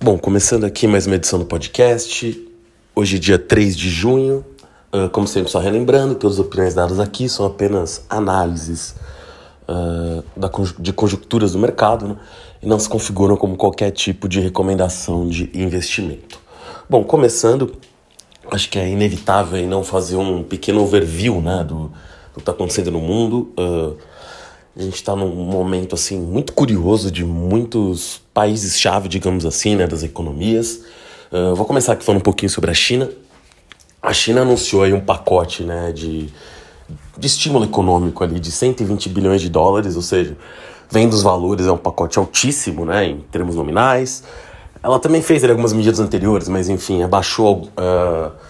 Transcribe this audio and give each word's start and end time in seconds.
Bom, 0.00 0.16
começando 0.16 0.62
aqui 0.62 0.86
mais 0.86 1.08
uma 1.08 1.16
edição 1.16 1.40
do 1.40 1.44
podcast. 1.44 2.48
Hoje, 2.94 3.18
dia 3.18 3.36
3 3.36 3.76
de 3.76 3.90
junho. 3.90 4.46
Uh, 4.92 5.10
como 5.10 5.26
sempre, 5.26 5.50
só 5.50 5.58
relembrando 5.58 6.14
que 6.14 6.24
as 6.24 6.38
opiniões 6.38 6.72
dadas 6.72 7.00
aqui 7.00 7.28
são 7.28 7.44
apenas 7.44 8.06
análises 8.08 8.94
uh, 9.68 10.22
da, 10.36 10.48
de 10.78 10.92
conjunturas 10.92 11.50
do 11.50 11.58
mercado 11.58 12.06
né? 12.06 12.16
e 12.62 12.66
não 12.66 12.78
se 12.78 12.88
configuram 12.88 13.36
como 13.36 13.56
qualquer 13.56 13.90
tipo 13.90 14.28
de 14.28 14.38
recomendação 14.38 15.28
de 15.28 15.50
investimento. 15.52 16.38
Bom, 16.88 17.02
começando, 17.02 17.74
acho 18.52 18.70
que 18.70 18.78
é 18.78 18.88
inevitável 18.88 19.66
não 19.66 19.82
fazer 19.82 20.14
um 20.14 20.44
pequeno 20.44 20.80
overview 20.80 21.40
né, 21.40 21.64
do, 21.64 21.88
do 21.88 22.34
que 22.34 22.40
está 22.40 22.52
acontecendo 22.52 22.92
no 22.92 23.00
mundo. 23.00 23.52
Uh, 23.58 23.96
a 24.76 24.82
gente 24.82 24.94
está 24.94 25.14
num 25.16 25.28
momento 25.28 25.94
assim 25.94 26.20
muito 26.20 26.52
curioso 26.52 27.10
de 27.10 27.24
muitos 27.24 28.20
países-chave, 28.32 29.08
digamos 29.08 29.44
assim, 29.44 29.76
né, 29.76 29.86
das 29.86 30.02
economias. 30.02 30.82
Uh, 31.32 31.54
vou 31.54 31.66
começar 31.66 31.92
aqui 31.92 32.04
falando 32.04 32.20
um 32.20 32.24
pouquinho 32.24 32.50
sobre 32.50 32.70
a 32.70 32.74
China. 32.74 33.10
A 34.00 34.12
China 34.12 34.42
anunciou 34.42 34.82
aí 34.84 34.92
um 34.92 35.00
pacote 35.00 35.64
né, 35.64 35.92
de, 35.92 36.28
de 37.18 37.26
estímulo 37.26 37.64
econômico 37.64 38.22
ali 38.22 38.38
de 38.38 38.52
120 38.52 39.08
bilhões 39.08 39.40
de 39.40 39.48
dólares, 39.48 39.96
ou 39.96 40.02
seja, 40.02 40.36
vem 40.90 41.08
dos 41.08 41.22
valores, 41.22 41.66
é 41.66 41.72
um 41.72 41.76
pacote 41.76 42.18
altíssimo 42.18 42.84
né, 42.84 43.06
em 43.06 43.20
termos 43.32 43.56
nominais. 43.56 44.22
Ela 44.82 45.00
também 45.00 45.20
fez 45.20 45.42
ali, 45.42 45.50
algumas 45.50 45.72
medidas 45.72 45.98
anteriores, 45.98 46.48
mas 46.48 46.68
enfim, 46.68 47.02
abaixou. 47.02 47.68
Uh, 47.76 48.47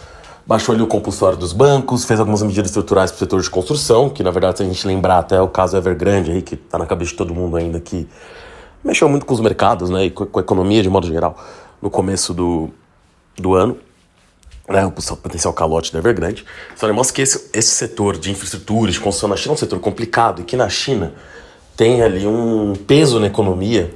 baixou 0.49 0.75
ali 0.75 0.83
o 0.83 0.87
compulsório 0.87 1.37
dos 1.37 1.53
bancos, 1.53 2.07
fez 2.07 2.19
algumas 2.19 2.43
medidas 2.43 2.71
estruturais 2.71 3.11
para 3.11 3.17
o 3.17 3.19
setor 3.19 3.43
de 3.43 3.51
construção, 3.51 4.09
que 4.09 4.23
na 4.23 4.31
verdade, 4.31 4.57
se 4.57 4.65
a 4.65 4.67
gente 4.67 4.87
lembrar 4.87 5.19
até 5.19 5.39
o 5.43 5.47
caso 5.47 5.77
Evergrande 5.77 6.31
aí, 6.31 6.41
que 6.41 6.55
está 6.55 6.79
na 6.79 6.87
cabeça 6.87 7.11
de 7.11 7.19
todo 7.19 7.35
mundo 7.35 7.59
ainda, 7.59 7.79
que 7.79 8.09
mexeu 8.83 9.11
muito 9.11 9.27
com 9.27 9.35
os 9.35 9.41
mercados 9.41 9.91
né, 9.91 10.07
e 10.07 10.11
com, 10.11 10.25
a 10.39 10.41
economia 10.41 10.83
de 10.83 10.89
modo 10.89 11.07
geral 11.07 11.37
no 11.83 11.91
começo 11.91 12.33
do, 12.33 12.71
do 13.37 13.53
ano, 13.53 13.77
né, 14.67 14.87
o 14.87 14.91
potencial 14.91 15.53
calote 15.53 15.93
da 15.93 15.99
Evergrande. 15.99 16.47
Só 16.77 16.91
mostra 16.95 17.17
que 17.17 17.21
esse, 17.21 17.51
esse 17.53 17.69
setor 17.69 18.17
de 18.17 18.31
infraestrutura, 18.31 18.91
de 18.91 18.99
construção 18.99 19.29
na 19.29 19.37
China 19.37 19.53
é 19.53 19.55
um 19.55 19.59
setor 19.59 19.79
complicado 19.81 20.41
e 20.41 20.45
que 20.45 20.57
na 20.57 20.71
China 20.71 21.13
tem 21.77 22.01
ali 22.01 22.27
um 22.27 22.73
peso 22.73 23.21
na 23.21 23.27
economia 23.27 23.95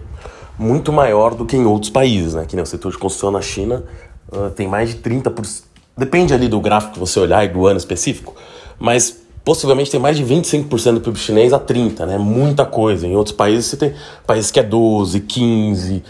muito 0.58 0.92
maior 0.92 1.34
do 1.34 1.46
que 1.46 1.56
em 1.56 1.64
outros 1.64 1.90
países, 1.90 2.34
né? 2.34 2.44
Que 2.46 2.54
nem 2.54 2.62
o 2.62 2.66
setor 2.66 2.92
de 2.92 2.98
construção 2.98 3.30
na 3.30 3.40
China 3.40 3.84
uh, 4.30 4.50
tem 4.50 4.68
mais 4.68 4.90
de 4.90 4.96
30%, 4.96 5.71
Depende 5.96 6.32
ali 6.32 6.48
do 6.48 6.60
gráfico 6.60 6.94
que 6.94 6.98
você 6.98 7.20
olhar 7.20 7.44
e 7.44 7.48
do 7.48 7.66
ano 7.66 7.78
específico, 7.78 8.34
mas 8.78 9.22
possivelmente 9.44 9.90
tem 9.90 10.00
mais 10.00 10.16
de 10.16 10.24
25% 10.24 10.94
do 10.94 11.00
PIB 11.00 11.18
chinês 11.18 11.52
a 11.52 11.58
30, 11.58 12.06
né? 12.06 12.18
Muita 12.18 12.64
coisa. 12.64 13.06
Em 13.06 13.14
outros 13.14 13.34
países 13.34 13.66
você 13.66 13.76
tem 13.76 13.94
países 14.26 14.50
que 14.50 14.58
é 14.58 14.62
12, 14.62 15.20
15. 15.20 16.02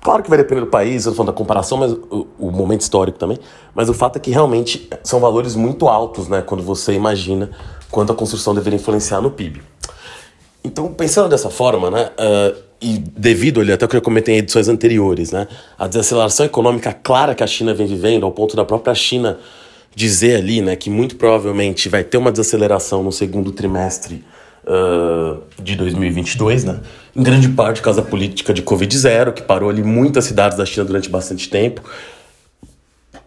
Claro 0.00 0.22
que 0.22 0.28
vai 0.28 0.38
depender 0.38 0.62
do 0.62 0.66
país, 0.66 1.06
eu 1.06 1.12
tô 1.12 1.16
falando 1.16 1.28
da 1.28 1.38
comparação, 1.38 1.78
mas 1.78 1.92
o, 1.92 2.26
o, 2.36 2.50
momento 2.50 2.80
histórico 2.80 3.18
também. 3.18 3.38
Mas 3.72 3.88
o 3.88 3.94
fato 3.94 4.16
é 4.16 4.20
que 4.20 4.32
realmente 4.32 4.88
são 5.04 5.20
valores 5.20 5.54
muito 5.54 5.86
altos, 5.86 6.26
né? 6.26 6.42
Quando 6.42 6.62
você 6.62 6.92
imagina 6.92 7.50
quanto 7.88 8.10
a 8.10 8.14
construção 8.14 8.52
deveria 8.52 8.80
influenciar 8.80 9.20
no 9.20 9.30
PIB. 9.30 9.62
Então, 10.64 10.92
pensando 10.92 11.28
dessa 11.28 11.50
forma, 11.50 11.90
né? 11.90 12.10
Uh, 12.18 12.72
e 12.82 12.98
devido 12.98 13.60
ali, 13.60 13.72
até 13.72 13.84
o 13.84 13.88
que 13.88 13.96
eu 13.96 14.02
comentei 14.02 14.34
em 14.34 14.38
edições 14.38 14.68
anteriores, 14.68 15.30
né, 15.30 15.46
a 15.78 15.86
desaceleração 15.86 16.44
econômica 16.44 16.92
clara 16.92 17.32
que 17.32 17.44
a 17.44 17.46
China 17.46 17.72
vem 17.72 17.86
vivendo, 17.86 18.26
ao 18.26 18.32
ponto 18.32 18.56
da 18.56 18.64
própria 18.64 18.92
China 18.92 19.38
dizer 19.94 20.36
ali, 20.36 20.60
né, 20.60 20.74
que 20.74 20.90
muito 20.90 21.14
provavelmente 21.14 21.88
vai 21.88 22.02
ter 22.02 22.16
uma 22.16 22.32
desaceleração 22.32 23.04
no 23.04 23.12
segundo 23.12 23.52
trimestre 23.52 24.24
uh, 24.64 25.40
de 25.62 25.76
2022, 25.76 26.64
né, 26.64 26.80
em 27.14 27.22
grande 27.22 27.48
parte 27.50 27.76
por 27.76 27.84
causa 27.84 28.02
da 28.02 28.08
política 28.08 28.52
de 28.52 28.62
Covid-0, 28.62 29.32
que 29.32 29.42
parou 29.42 29.70
ali 29.70 29.84
muitas 29.84 30.24
cidades 30.24 30.58
da 30.58 30.66
China 30.66 30.84
durante 30.84 31.08
bastante 31.08 31.48
tempo. 31.48 31.82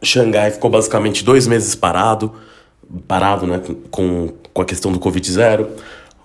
Xangai 0.03 0.51
ficou 0.51 0.69
basicamente 0.69 1.23
dois 1.23 1.47
meses 1.47 1.75
parado, 1.75 2.33
parado, 3.07 3.47
né, 3.47 3.61
com, 3.89 4.33
com 4.53 4.61
a 4.61 4.65
questão 4.65 4.91
do 4.91 4.99
Covid-0. 4.99 5.67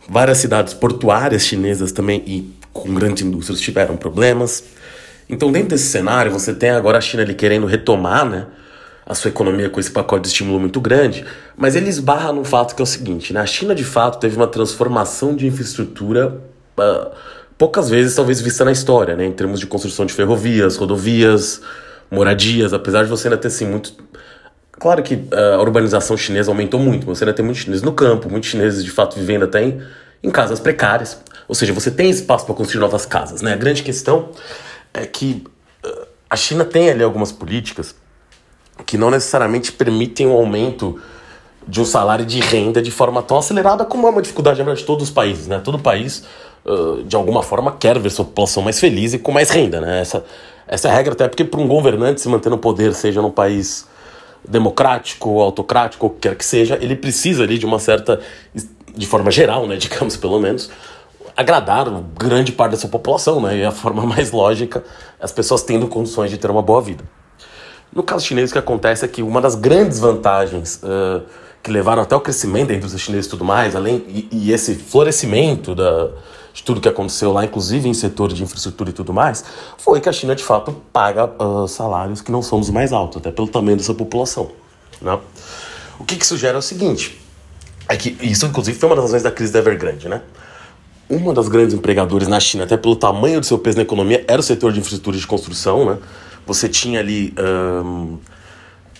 Várias 0.09 0.38
cidades 0.38 0.75
portuárias 0.75 1.44
chinesas 1.44 1.93
também 1.93 2.22
e 2.27 2.55
com 2.72 2.93
grandes 2.94 3.22
indústrias 3.22 3.61
tiveram 3.61 3.97
problemas. 3.97 4.65
Então, 5.28 5.53
dentro 5.53 5.71
desse 5.71 5.88
cenário, 5.88 6.33
você 6.33 6.53
tem 6.53 6.71
agora 6.71 6.99
a 6.99 7.00
China 7.00 7.22
ali 7.22 7.34
querendo 7.34 7.66
retomar 7.66 8.28
né, 8.28 8.47
a 9.06 9.15
sua 9.15 9.28
economia 9.28 9.71
com 9.71 9.78
esse 9.78 9.91
pacote 9.91 10.22
de 10.22 10.28
estímulo 10.28 10.59
muito 10.59 10.81
grande, 10.81 11.25
mas 11.56 11.77
ele 11.77 11.88
esbarra 11.88 12.33
num 12.33 12.44
fato 12.44 12.75
que 12.75 12.83
é 12.83 12.84
o 12.84 12.87
seguinte: 12.87 13.33
né, 13.33 13.41
a 13.41 13.47
China 13.47 13.75
de 13.75 13.84
fato 13.84 14.19
teve 14.19 14.37
uma 14.37 14.47
transformação 14.47 15.34
de 15.34 15.47
infraestrutura 15.47 16.41
uh, 16.78 17.11
poucas 17.56 17.88
vezes, 17.91 18.15
talvez, 18.15 18.41
vista 18.41 18.65
na 18.65 18.72
história, 18.72 19.15
né, 19.15 19.27
em 19.27 19.32
termos 19.32 19.61
de 19.61 19.67
construção 19.67 20.06
de 20.06 20.12
ferrovias, 20.12 20.77
rodovias, 20.77 21.61
moradias, 22.11 22.72
apesar 22.72 23.05
de 23.05 23.09
você 23.09 23.28
ainda 23.28 23.37
ter 23.37 23.49
assim, 23.49 23.67
muito. 23.67 23.94
Claro 24.80 25.02
que 25.02 25.14
uh, 25.14 25.56
a 25.56 25.60
urbanização 25.60 26.16
chinesa 26.16 26.50
aumentou 26.50 26.80
muito, 26.80 27.04
você 27.04 27.22
ainda 27.22 27.34
tem 27.34 27.44
muitos 27.44 27.62
chineses 27.62 27.82
no 27.82 27.92
campo, 27.92 28.30
muitos 28.30 28.48
chineses 28.48 28.82
de 28.82 28.91
fato 28.91 29.14
vivendo 29.14 29.44
até 29.44 29.62
em, 29.62 29.82
em 30.22 30.30
casas 30.30 30.58
precárias. 30.58 31.20
Ou 31.46 31.54
seja, 31.54 31.70
você 31.74 31.91
tem 31.91 32.08
espaço 32.08 32.46
para 32.46 32.54
construir 32.54 32.80
novas 32.80 33.04
casas. 33.04 33.42
Né? 33.42 33.52
A 33.52 33.56
grande 33.56 33.82
questão 33.82 34.30
é 34.94 35.04
que 35.04 35.44
uh, 35.84 36.06
a 36.30 36.34
China 36.34 36.64
tem 36.64 36.88
ali 36.88 37.02
algumas 37.02 37.30
políticas 37.30 37.94
que 38.86 38.96
não 38.96 39.10
necessariamente 39.10 39.70
permitem 39.70 40.26
o 40.26 40.30
um 40.30 40.36
aumento 40.36 40.98
de 41.69 41.78
um 41.78 41.84
salário 41.84 42.24
de 42.24 42.40
renda 42.40 42.80
de 42.80 42.90
forma 42.90 43.22
tão 43.22 43.36
acelerada 43.36 43.84
como 43.84 44.06
é 44.06 44.10
uma 44.10 44.22
dificuldade 44.22 44.64
de 44.64 44.84
todos 44.84 45.04
os 45.04 45.10
países. 45.10 45.46
Né? 45.46 45.60
Todo 45.62 45.78
país, 45.78 46.24
de 47.06 47.14
alguma 47.14 47.42
forma, 47.42 47.72
quer 47.72 47.98
ver 47.98 48.08
sua 48.08 48.24
população 48.24 48.62
mais 48.62 48.80
feliz 48.80 49.12
e 49.12 49.19
com 49.19 49.30
mais 49.30 49.50
renda. 49.50 49.78
Né? 49.78 50.00
Essa, 50.00 50.24
essa 50.66 50.88
é 50.88 50.90
a 50.90 50.94
regra, 50.94 51.12
até 51.12 51.28
porque 51.28 51.44
para 51.44 51.60
um 51.60 51.69
governante 51.69 52.22
se 52.22 52.28
manter 52.30 52.48
no 52.48 52.56
poder, 52.56 52.94
seja 52.94 53.20
num 53.20 53.30
país 53.30 53.89
democrático, 54.48 55.40
autocrático, 55.40 56.06
o 56.06 56.10
que 56.10 56.20
quer 56.20 56.36
que 56.36 56.44
seja, 56.44 56.78
ele 56.80 56.96
precisa 56.96 57.42
ali 57.42 57.58
de 57.58 57.66
uma 57.66 57.78
certa, 57.78 58.20
de 58.94 59.06
forma 59.06 59.30
geral, 59.30 59.66
né, 59.66 59.76
digamos 59.78 60.16
pelo 60.16 60.38
menos, 60.38 60.70
agradar 61.36 61.86
grande 62.18 62.52
parte 62.52 62.72
da 62.72 62.76
sua 62.76 62.90
população, 62.90 63.40
né? 63.40 63.58
E 63.58 63.64
a 63.64 63.70
forma 63.70 64.04
mais 64.04 64.30
lógica, 64.30 64.84
as 65.18 65.32
pessoas 65.32 65.62
tendo 65.62 65.86
condições 65.86 66.30
de 66.30 66.36
ter 66.36 66.50
uma 66.50 66.62
boa 66.62 66.82
vida. 66.82 67.02
No 67.92 68.02
caso 68.02 68.24
chinês, 68.24 68.50
o 68.50 68.52
que 68.52 68.58
acontece 68.58 69.04
é 69.04 69.08
que 69.08 69.22
uma 69.22 69.40
das 69.40 69.54
grandes 69.54 69.98
vantagens 69.98 70.80
uh, 70.82 71.22
que 71.62 71.70
levaram 71.70 72.02
até 72.02 72.14
o 72.14 72.20
crescimento 72.20 72.68
da 72.68 72.74
indústria 72.74 73.02
chinesa 73.02 73.26
e 73.26 73.30
tudo 73.30 73.44
mais, 73.44 73.74
além 73.74 74.04
e, 74.06 74.28
e, 74.30 74.52
esse 74.52 74.74
florescimento 74.74 75.74
da, 75.74 76.10
de 76.60 76.65
tudo 76.65 76.81
que 76.81 76.88
aconteceu 76.88 77.32
lá, 77.32 77.44
inclusive 77.44 77.88
em 77.88 77.94
setor 77.94 78.32
de 78.32 78.43
infraestrutura 78.43 78.91
e 78.91 78.93
tudo 78.93 79.15
mais, 79.15 79.43
foi 79.78 79.98
que 80.00 80.09
a 80.09 80.12
China 80.12 80.34
de 80.37 80.44
fato 80.44 80.72
paga 80.93 81.25
uh, 81.25 81.66
salários 81.66 82.21
que 82.21 82.31
não 82.31 82.43
são 82.43 82.60
os 82.60 82.69
mais 82.69 82.93
altos, 82.93 83.16
até 83.16 83.31
pelo 83.31 83.48
tamanho 83.48 83.78
da 83.78 83.82
sua 83.82 83.94
população. 83.94 84.50
Né? 85.00 85.19
O 85.99 86.04
que, 86.04 86.16
que 86.16 86.25
isso 86.25 86.47
é 86.47 86.56
o 86.56 86.62
seguinte: 86.62 87.19
é 87.88 87.97
que 87.97 88.15
isso, 88.20 88.44
inclusive, 88.44 88.78
foi 88.78 88.91
uma 88.91 88.97
das 88.97 89.06
razões 89.06 89.22
da 89.22 89.31
crise 89.31 89.53
da 89.53 89.59
Evergrande, 89.59 90.09
né? 90.09 90.20
uma 91.09 91.32
das 91.32 91.49
grandes 91.49 91.75
empregadores 91.75 92.28
na 92.28 92.38
China, 92.38 92.65
até 92.65 92.76
pelo 92.76 92.94
tamanho 92.94 93.41
do 93.41 93.47
seu 93.47 93.59
peso 93.59 93.78
na 93.78 93.82
economia, 93.82 94.25
era 94.28 94.38
o 94.38 94.44
setor 94.44 94.72
de 94.72 94.78
infraestrutura 94.78 95.16
de 95.16 95.26
construção, 95.26 95.84
né? 95.84 95.99
Você 96.47 96.69
tinha 96.69 97.00
ali 97.00 97.34
um, 97.84 98.16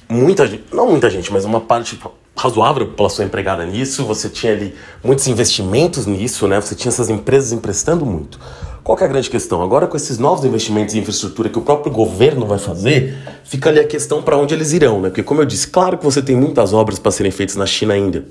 muita 0.09 0.47
gente, 0.47 0.65
não 0.73 0.91
muita 0.91 1.09
gente, 1.09 1.33
mas 1.33 1.45
uma 1.45 1.61
parte 1.61 2.01
razoável 2.41 2.85
da 2.85 2.91
população 2.91 3.25
empregada 3.25 3.67
nisso, 3.67 4.05
você 4.05 4.29
tinha 4.29 4.53
ali 4.53 4.75
muitos 5.05 5.27
investimentos 5.29 6.07
nisso, 6.07 6.49
né? 6.49 6.59
Você 6.59 6.75
tinha 6.75 6.89
essas 6.89 7.11
empresas 7.11 7.53
emprestando 7.53 8.07
muito. 8.07 8.41
Qual 8.83 8.99
é 8.99 9.05
a 9.05 9.07
grande 9.07 9.29
questão? 9.29 9.63
Agora, 9.63 9.87
com 9.87 9.95
esses 9.95 10.19
novos 10.19 10.43
investimentos 10.45 10.95
em 10.95 11.01
infraestrutura 11.01 11.51
que 11.51 11.59
o 11.59 11.63
próprio 11.63 11.93
governo 11.93 12.47
vai 12.47 12.59
fazer, 12.59 13.15
fica 13.45 13.69
ali 13.69 13.79
a 13.79 13.87
questão 13.87 14.23
para 14.23 14.39
onde 14.39 14.55
eles 14.55 14.73
irão, 14.73 15.03
né? 15.03 15.11
Porque, 15.11 15.23
como 15.23 15.43
eu 15.43 15.45
disse, 15.45 15.69
claro 15.69 15.99
que 15.99 16.05
você 16.05 16.23
tem 16.23 16.35
muitas 16.35 16.73
obras 16.73 16.99
para 16.99 17.11
serem 17.11 17.31
feitas 17.31 17.57
na 17.57 17.67
China 17.67 17.93
ainda. 17.93 18.25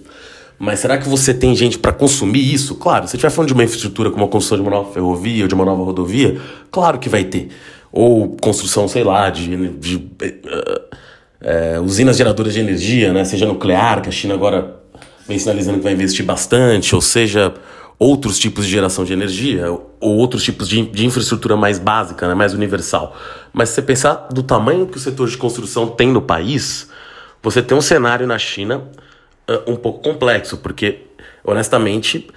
Mas 0.57 0.79
será 0.79 0.97
que 0.97 1.07
você 1.07 1.31
tem 1.31 1.55
gente 1.55 1.77
para 1.77 1.93
consumir 1.93 2.51
isso? 2.51 2.75
Claro, 2.75 3.07
se 3.07 3.15
estiver 3.15 3.29
falando 3.29 3.49
de 3.49 3.53
uma 3.53 3.63
infraestrutura 3.63 4.09
como 4.09 4.25
a 4.25 4.27
construção 4.27 4.57
de 4.57 4.63
uma 4.63 4.71
nova 4.71 4.91
ferrovia 4.91 5.43
ou 5.43 5.47
de 5.47 5.53
uma 5.53 5.63
nova 5.63 5.83
rodovia, 5.83 6.41
claro 6.71 6.97
que 6.97 7.07
vai 7.07 7.23
ter. 7.23 7.49
Ou 7.91 8.35
construção, 8.41 8.87
sei 8.87 9.03
lá, 9.03 9.29
de, 9.29 9.69
de 9.77 9.95
uh, 9.97 10.97
uh, 11.41 11.81
usinas 11.81 12.17
geradoras 12.17 12.53
de 12.53 12.59
energia, 12.59 13.13
né? 13.13 13.23
seja 13.25 13.45
nuclear, 13.45 14.01
que 14.01 14.09
a 14.09 14.11
China 14.11 14.33
agora 14.33 14.79
vem 15.27 15.37
sinalizando 15.37 15.77
que 15.77 15.83
vai 15.83 15.93
investir 15.93 16.25
bastante, 16.25 16.95
ou 16.95 17.01
seja, 17.01 17.53
outros 17.97 18.39
tipos 18.39 18.65
de 18.65 18.71
geração 18.71 19.03
de 19.03 19.13
energia, 19.13 19.71
ou 19.71 20.17
outros 20.17 20.43
tipos 20.43 20.67
de, 20.67 20.85
de 20.85 21.05
infraestrutura 21.05 21.55
mais 21.55 21.77
básica, 21.77 22.27
né? 22.27 22.33
mais 22.33 22.53
universal. 22.53 23.15
Mas 23.53 23.69
se 23.69 23.75
você 23.75 23.81
pensar 23.81 24.27
do 24.31 24.41
tamanho 24.41 24.87
que 24.87 24.97
o 24.97 24.99
setor 24.99 25.27
de 25.27 25.37
construção 25.37 25.87
tem 25.87 26.09
no 26.09 26.21
país, 26.21 26.89
você 27.43 27.61
tem 27.61 27.77
um 27.77 27.81
cenário 27.81 28.25
na 28.25 28.37
China 28.37 28.83
uh, 29.49 29.71
um 29.71 29.75
pouco 29.75 30.01
complexo, 30.01 30.57
porque, 30.57 31.07
honestamente, 31.43 32.27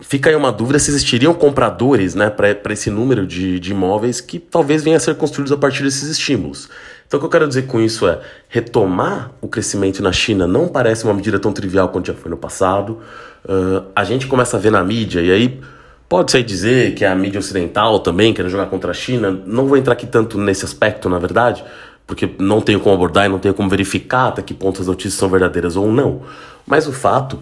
fica 0.00 0.28
aí 0.28 0.36
uma 0.36 0.50
dúvida 0.50 0.78
se 0.78 0.90
existiriam 0.90 1.32
compradores 1.32 2.14
né, 2.14 2.28
para 2.28 2.72
esse 2.72 2.90
número 2.90 3.26
de, 3.26 3.60
de 3.60 3.70
imóveis 3.70 4.20
que 4.20 4.38
talvez 4.38 4.82
venham 4.82 4.96
a 4.96 5.00
ser 5.00 5.14
construídos 5.14 5.52
a 5.52 5.56
partir 5.56 5.82
desses 5.84 6.08
estímulos. 6.08 6.68
Então, 7.12 7.18
o 7.18 7.20
que 7.20 7.26
eu 7.26 7.30
quero 7.30 7.46
dizer 7.46 7.66
com 7.66 7.78
isso 7.78 8.08
é: 8.08 8.20
retomar 8.48 9.32
o 9.42 9.46
crescimento 9.46 10.02
na 10.02 10.12
China 10.12 10.46
não 10.46 10.66
parece 10.66 11.04
uma 11.04 11.12
medida 11.12 11.38
tão 11.38 11.52
trivial 11.52 11.90
quanto 11.90 12.06
já 12.06 12.14
foi 12.14 12.30
no 12.30 12.38
passado. 12.38 13.00
Uh, 13.44 13.84
a 13.94 14.02
gente 14.02 14.26
começa 14.26 14.56
a 14.56 14.60
ver 14.60 14.72
na 14.72 14.82
mídia, 14.82 15.20
e 15.20 15.30
aí 15.30 15.60
Pode-se 16.08 16.42
dizer 16.42 16.94
que 16.94 17.06
a 17.06 17.14
mídia 17.14 17.38
ocidental 17.38 17.98
também 18.00 18.34
quer 18.34 18.46
jogar 18.46 18.66
contra 18.66 18.90
a 18.90 18.94
China. 18.94 19.30
Não 19.46 19.66
vou 19.66 19.78
entrar 19.78 19.94
aqui 19.94 20.06
tanto 20.06 20.38
nesse 20.38 20.62
aspecto, 20.62 21.08
na 21.08 21.18
verdade, 21.18 21.64
porque 22.06 22.30
não 22.38 22.60
tenho 22.60 22.80
como 22.80 22.94
abordar 22.94 23.24
e 23.24 23.28
não 23.30 23.38
tenho 23.38 23.54
como 23.54 23.66
verificar 23.68 24.28
até 24.28 24.42
que 24.42 24.52
ponto 24.52 24.80
as 24.82 24.86
notícias 24.86 25.14
são 25.14 25.30
verdadeiras 25.30 25.74
ou 25.74 25.90
não. 25.90 26.20
Mas 26.66 26.86
o 26.86 26.92
fato 26.92 27.38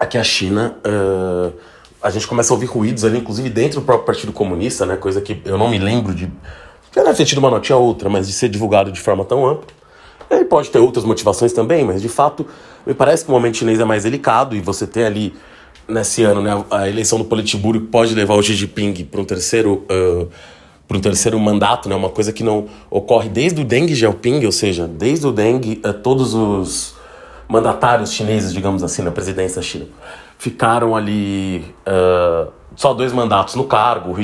é 0.00 0.06
que 0.06 0.16
a 0.16 0.24
China. 0.24 0.76
Uh, 0.86 1.52
a 2.02 2.10
gente 2.10 2.26
começa 2.26 2.52
a 2.52 2.54
ouvir 2.54 2.66
ruídos 2.66 3.04
ali, 3.04 3.18
inclusive 3.18 3.50
dentro 3.50 3.80
do 3.80 3.84
próprio 3.86 4.06
Partido 4.06 4.32
Comunista, 4.32 4.86
né? 4.86 4.96
Coisa 4.96 5.20
que 5.20 5.42
eu 5.44 5.58
não 5.58 5.68
me 5.68 5.78
lembro 5.78 6.14
de. 6.14 6.30
Já 6.98 7.04
deve 7.04 7.16
ter 7.16 7.26
tido 7.26 7.38
uma 7.38 7.48
notinha 7.48 7.76
ou 7.76 7.86
outra, 7.86 8.08
mas 8.08 8.26
de 8.26 8.32
ser 8.32 8.48
divulgado 8.48 8.90
de 8.90 8.98
forma 8.98 9.24
tão 9.24 9.46
ampla. 9.46 9.68
Ele 10.28 10.44
pode 10.44 10.68
ter 10.68 10.80
outras 10.80 11.04
motivações 11.04 11.52
também, 11.52 11.84
mas 11.84 12.02
de 12.02 12.08
fato, 12.08 12.44
me 12.84 12.92
parece 12.92 13.24
que 13.24 13.30
o 13.30 13.32
momento 13.32 13.56
chinês 13.56 13.78
é 13.78 13.84
mais 13.84 14.02
delicado 14.02 14.56
e 14.56 14.60
você 14.60 14.84
ter 14.84 15.04
ali 15.04 15.32
nesse 15.86 16.24
ano, 16.24 16.42
né, 16.42 16.64
a 16.68 16.88
eleição 16.88 17.16
do 17.16 17.24
Politburo 17.24 17.82
pode 17.82 18.16
levar 18.16 18.34
o 18.34 18.42
Xi 18.42 18.52
Jinping 18.54 19.04
para 19.04 19.20
um 19.20 19.24
terceiro 19.24 19.86
uh, 19.88 20.28
para 20.88 20.96
um 20.96 21.00
terceiro 21.00 21.38
mandato, 21.38 21.88
né, 21.88 21.94
uma 21.94 22.08
coisa 22.08 22.32
que 22.32 22.42
não 22.42 22.66
ocorre 22.90 23.28
desde 23.28 23.60
o 23.60 23.64
Deng 23.64 23.94
Xiaoping, 23.94 24.44
ou 24.44 24.52
seja, 24.52 24.88
desde 24.88 25.24
o 25.26 25.30
Deng, 25.30 25.76
todos 26.02 26.34
os 26.34 26.96
mandatários 27.46 28.12
chineses, 28.12 28.52
digamos 28.52 28.82
assim, 28.82 29.02
na 29.02 29.12
presidência 29.12 29.56
da 29.56 29.62
China, 29.62 29.86
ficaram 30.36 30.96
ali 30.96 31.64
uh, 31.86 32.57
só 32.76 32.94
dois 32.94 33.12
mandatos 33.12 33.54
no 33.54 33.64
cargo, 33.64 34.12
o 34.12 34.20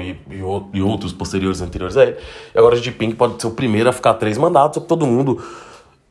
e, 0.00 0.10
e, 0.30 0.42
e, 0.74 0.82
outros 0.82 1.12
posteriores 1.12 1.60
anteriores 1.60 1.96
a 1.96 2.02
ele. 2.02 2.16
E 2.54 2.58
agora 2.58 2.74
o 2.74 2.78
Jinping 2.78 3.12
pode 3.12 3.40
ser 3.40 3.46
o 3.46 3.52
primeiro 3.52 3.88
a 3.88 3.92
ficar 3.92 4.14
três 4.14 4.36
mandatos, 4.36 4.82
todo 4.84 5.06
mundo 5.06 5.40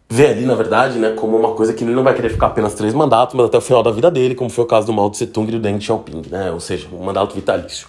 vê 0.10 0.28
ali, 0.28 0.46
na 0.46 0.56
verdade, 0.56 0.98
né, 0.98 1.12
como 1.12 1.38
uma 1.38 1.54
coisa 1.54 1.72
que 1.72 1.84
ele 1.84 1.94
não 1.94 2.04
vai 2.04 2.16
querer 2.16 2.30
ficar 2.30 2.48
apenas 2.48 2.74
três 2.74 2.94
mandatos, 2.96 3.36
mas 3.36 3.46
até 3.46 3.58
o 3.58 3.62
final 3.62 3.84
da 3.84 3.92
vida 3.92 4.10
dele, 4.10 4.34
como 4.34 4.50
foi 4.50 4.64
o 4.64 4.68
caso 4.68 4.88
do 4.88 4.94
Mao 4.94 5.10
Tse 5.12 5.28
Tung 5.28 5.48
e 5.48 5.52
do 5.52 5.60
Deng 5.60 5.80
Xiaoping, 5.80 6.24
né, 6.32 6.52
ou 6.52 6.60
seja, 6.60 6.88
um 6.92 7.04
mandato 7.04 7.36
vitalício. 7.36 7.88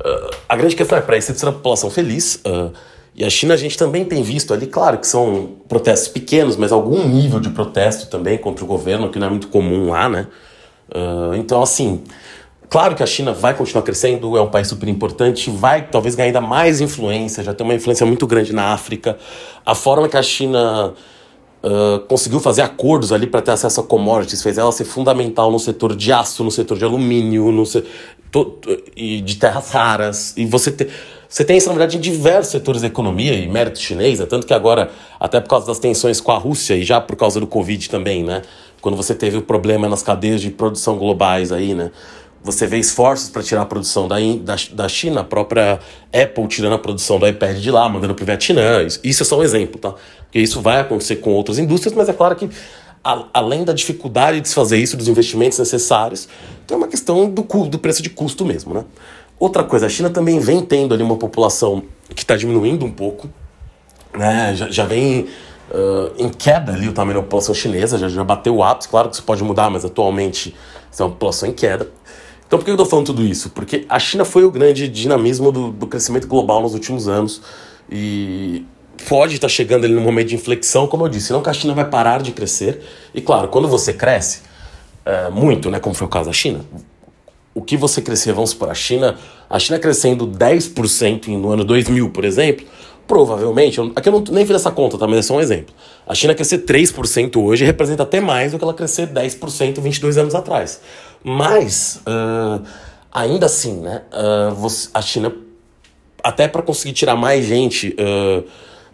Uh, 0.00 0.30
a 0.48 0.56
grande 0.56 0.76
questão 0.76 0.96
é 0.96 1.00
para 1.00 1.16
isso 1.16 1.34
ser 1.34 1.46
uma 1.46 1.52
população 1.52 1.90
feliz, 1.90 2.40
uh, 2.46 2.72
e 3.16 3.24
a 3.24 3.30
China 3.30 3.54
a 3.54 3.56
gente 3.56 3.76
também 3.76 4.04
tem 4.04 4.22
visto 4.22 4.54
ali, 4.54 4.66
claro 4.68 4.98
que 4.98 5.06
são 5.08 5.56
protestos 5.68 6.08
pequenos, 6.08 6.56
mas 6.56 6.70
algum 6.70 7.08
nível 7.08 7.40
de 7.40 7.50
protesto 7.50 8.08
também 8.08 8.38
contra 8.38 8.64
o 8.64 8.68
governo, 8.68 9.10
que 9.10 9.18
não 9.18 9.26
é 9.26 9.30
muito 9.30 9.48
comum 9.48 9.90
lá, 9.90 10.08
né, 10.08 10.28
uh, 10.94 11.34
então 11.34 11.60
assim... 11.60 12.04
Claro 12.70 12.94
que 12.94 13.02
a 13.02 13.06
China 13.06 13.32
vai 13.32 13.52
continuar 13.52 13.82
crescendo, 13.82 14.36
é 14.36 14.40
um 14.40 14.48
país 14.48 14.68
super 14.68 14.88
importante, 14.88 15.50
vai 15.50 15.88
talvez 15.88 16.14
ganhar 16.14 16.28
ainda 16.28 16.40
mais 16.40 16.80
influência, 16.80 17.42
já 17.42 17.52
tem 17.52 17.66
uma 17.66 17.74
influência 17.74 18.06
muito 18.06 18.28
grande 18.28 18.52
na 18.52 18.72
África. 18.72 19.18
A 19.66 19.74
forma 19.74 20.08
que 20.08 20.16
a 20.16 20.22
China 20.22 20.94
Uh, 21.62 22.00
conseguiu 22.06 22.40
fazer 22.40 22.62
acordos 22.62 23.12
ali 23.12 23.26
para 23.26 23.42
ter 23.42 23.50
acesso 23.50 23.82
a 23.82 23.84
commodities, 23.84 24.42
fez 24.42 24.56
ela 24.56 24.72
ser 24.72 24.86
fundamental 24.86 25.50
no 25.50 25.58
setor 25.58 25.94
de 25.94 26.10
aço, 26.10 26.42
no 26.42 26.50
setor 26.50 26.78
de 26.78 26.86
alumínio, 26.86 27.52
no 27.52 27.66
se... 27.66 27.84
to... 28.30 28.58
e 28.96 29.20
de 29.20 29.36
terras 29.36 29.70
raras. 29.70 30.32
E 30.38 30.46
você, 30.46 30.72
te... 30.72 30.88
você 31.28 31.44
tem 31.44 31.58
isso, 31.58 31.66
na 31.68 31.74
verdade, 31.74 31.98
em 31.98 32.00
diversos 32.00 32.50
setores 32.50 32.80
da 32.80 32.86
economia 32.86 33.34
e 33.34 33.46
mérito 33.46 33.78
chinês, 33.78 34.20
né? 34.20 34.24
tanto 34.24 34.46
que 34.46 34.54
agora, 34.54 34.90
até 35.20 35.38
por 35.38 35.50
causa 35.50 35.66
das 35.66 35.78
tensões 35.78 36.18
com 36.18 36.32
a 36.32 36.38
Rússia 36.38 36.76
e 36.76 36.82
já 36.82 36.98
por 36.98 37.14
causa 37.14 37.38
do 37.38 37.46
Covid 37.46 37.90
também, 37.90 38.24
né? 38.24 38.40
Quando 38.80 38.96
você 38.96 39.14
teve 39.14 39.36
o 39.36 39.42
problema 39.42 39.86
nas 39.86 40.02
cadeias 40.02 40.40
de 40.40 40.48
produção 40.48 40.96
globais 40.96 41.52
aí, 41.52 41.74
né? 41.74 41.90
Você 42.42 42.66
vê 42.66 42.78
esforços 42.78 43.28
para 43.28 43.42
tirar 43.42 43.62
a 43.62 43.66
produção 43.66 44.08
da, 44.08 44.16
da, 44.42 44.56
da 44.72 44.88
China, 44.88 45.20
a 45.20 45.24
própria 45.24 45.78
Apple 46.12 46.46
tirando 46.48 46.72
a 46.72 46.78
produção 46.78 47.18
do 47.18 47.28
iPad 47.28 47.58
de 47.58 47.70
lá, 47.70 47.86
mandando 47.88 48.14
para 48.14 48.22
o 48.22 48.26
Vietnã. 48.26 48.82
Isso, 48.82 48.98
isso 49.04 49.22
é 49.22 49.26
só 49.26 49.38
um 49.38 49.42
exemplo, 49.42 49.78
tá? 49.78 49.94
Porque 50.24 50.38
isso 50.38 50.60
vai 50.60 50.80
acontecer 50.80 51.16
com 51.16 51.30
outras 51.32 51.58
indústrias, 51.58 51.94
mas 51.94 52.08
é 52.08 52.14
claro 52.14 52.34
que, 52.34 52.48
a, 53.04 53.26
além 53.34 53.62
da 53.62 53.74
dificuldade 53.74 54.40
de 54.40 54.48
se 54.48 54.54
fazer 54.54 54.78
isso, 54.78 54.96
dos 54.96 55.06
investimentos 55.06 55.58
necessários, 55.58 56.28
tem 56.66 56.76
uma 56.76 56.88
questão 56.88 57.28
do, 57.28 57.42
do 57.42 57.78
preço 57.78 58.02
de 58.02 58.08
custo 58.08 58.44
mesmo, 58.44 58.72
né? 58.72 58.84
Outra 59.38 59.62
coisa, 59.62 59.86
a 59.86 59.88
China 59.88 60.08
também 60.08 60.38
vem 60.38 60.62
tendo 60.62 60.94
ali 60.94 61.02
uma 61.02 61.16
população 61.16 61.82
que 62.14 62.22
está 62.22 62.36
diminuindo 62.36 62.86
um 62.86 62.90
pouco, 62.90 63.28
né? 64.16 64.54
Já, 64.54 64.70
já 64.70 64.84
vem 64.86 65.28
uh, 65.70 66.12
em 66.18 66.28
queda 66.30 66.72
ali 66.72 66.88
o 66.88 66.92
tamanho 66.92 67.18
da 67.18 67.22
população 67.22 67.54
chinesa, 67.54 67.98
já, 67.98 68.08
já 68.08 68.24
bateu 68.24 68.56
o 68.56 68.62
ápice, 68.62 68.88
claro 68.88 69.08
que 69.08 69.14
isso 69.14 69.24
pode 69.24 69.42
mudar, 69.44 69.68
mas 69.68 69.84
atualmente 69.84 70.54
é 70.98 71.02
uma 71.02 71.10
população 71.10 71.48
em 71.48 71.52
queda. 71.52 71.88
Então 72.50 72.58
por 72.58 72.64
que 72.64 72.70
eu 72.72 72.74
estou 72.74 72.84
falando 72.84 73.06
tudo 73.06 73.22
isso? 73.22 73.50
Porque 73.50 73.86
a 73.88 73.96
China 74.00 74.24
foi 74.24 74.42
o 74.42 74.50
grande 74.50 74.88
dinamismo 74.88 75.52
do, 75.52 75.70
do 75.70 75.86
crescimento 75.86 76.26
global 76.26 76.60
nos 76.60 76.74
últimos 76.74 77.06
anos 77.06 77.40
e 77.88 78.64
pode 79.08 79.36
estar 79.36 79.48
chegando 79.48 79.84
ali 79.84 79.94
no 79.94 80.00
momento 80.00 80.30
de 80.30 80.34
inflexão, 80.34 80.88
como 80.88 81.04
eu 81.04 81.08
disse, 81.08 81.32
não 81.32 81.42
que 81.42 81.48
a 81.48 81.52
China 81.52 81.74
vai 81.74 81.84
parar 81.84 82.20
de 82.20 82.32
crescer. 82.32 82.82
E 83.14 83.20
claro, 83.20 83.46
quando 83.46 83.68
você 83.68 83.92
cresce 83.92 84.40
é, 85.06 85.30
muito, 85.30 85.70
né, 85.70 85.78
como 85.78 85.94
foi 85.94 86.08
o 86.08 86.10
caso 86.10 86.26
da 86.26 86.32
China, 86.32 86.64
o 87.54 87.62
que 87.62 87.76
você 87.76 88.02
crescer, 88.02 88.32
vamos 88.32 88.50
supor, 88.50 88.68
a 88.68 88.74
China, 88.74 89.16
a 89.48 89.56
China 89.60 89.78
crescendo 89.78 90.26
10% 90.26 91.28
no 91.28 91.52
ano 91.52 91.62
2000, 91.62 92.10
por 92.10 92.24
exemplo, 92.24 92.66
provavelmente, 93.06 93.80
aqui 93.94 94.08
eu 94.08 94.12
não, 94.12 94.24
nem 94.30 94.44
fiz 94.44 94.56
essa 94.56 94.72
conta, 94.72 94.98
tá, 94.98 95.06
mas 95.06 95.18
é 95.18 95.22
só 95.22 95.34
um 95.34 95.40
exemplo. 95.40 95.74
A 96.04 96.16
China 96.16 96.34
crescer 96.34 96.64
3% 96.64 97.36
hoje 97.40 97.64
representa 97.64 98.02
até 98.02 98.20
mais 98.20 98.50
do 98.52 98.58
que 98.58 98.64
ela 98.64 98.74
crescer 98.74 99.06
10% 99.06 99.80
22 99.80 100.18
anos 100.18 100.34
atrás. 100.34 100.80
Mas, 101.22 102.00
uh, 102.06 102.64
ainda 103.12 103.46
assim, 103.46 103.80
né, 103.80 104.02
uh, 104.12 104.54
você, 104.54 104.88
a 104.94 105.02
China, 105.02 105.32
até 106.22 106.48
para 106.48 106.62
conseguir 106.62 106.94
tirar 106.94 107.16
mais 107.16 107.44
gente, 107.44 107.94
uh, 107.98 108.44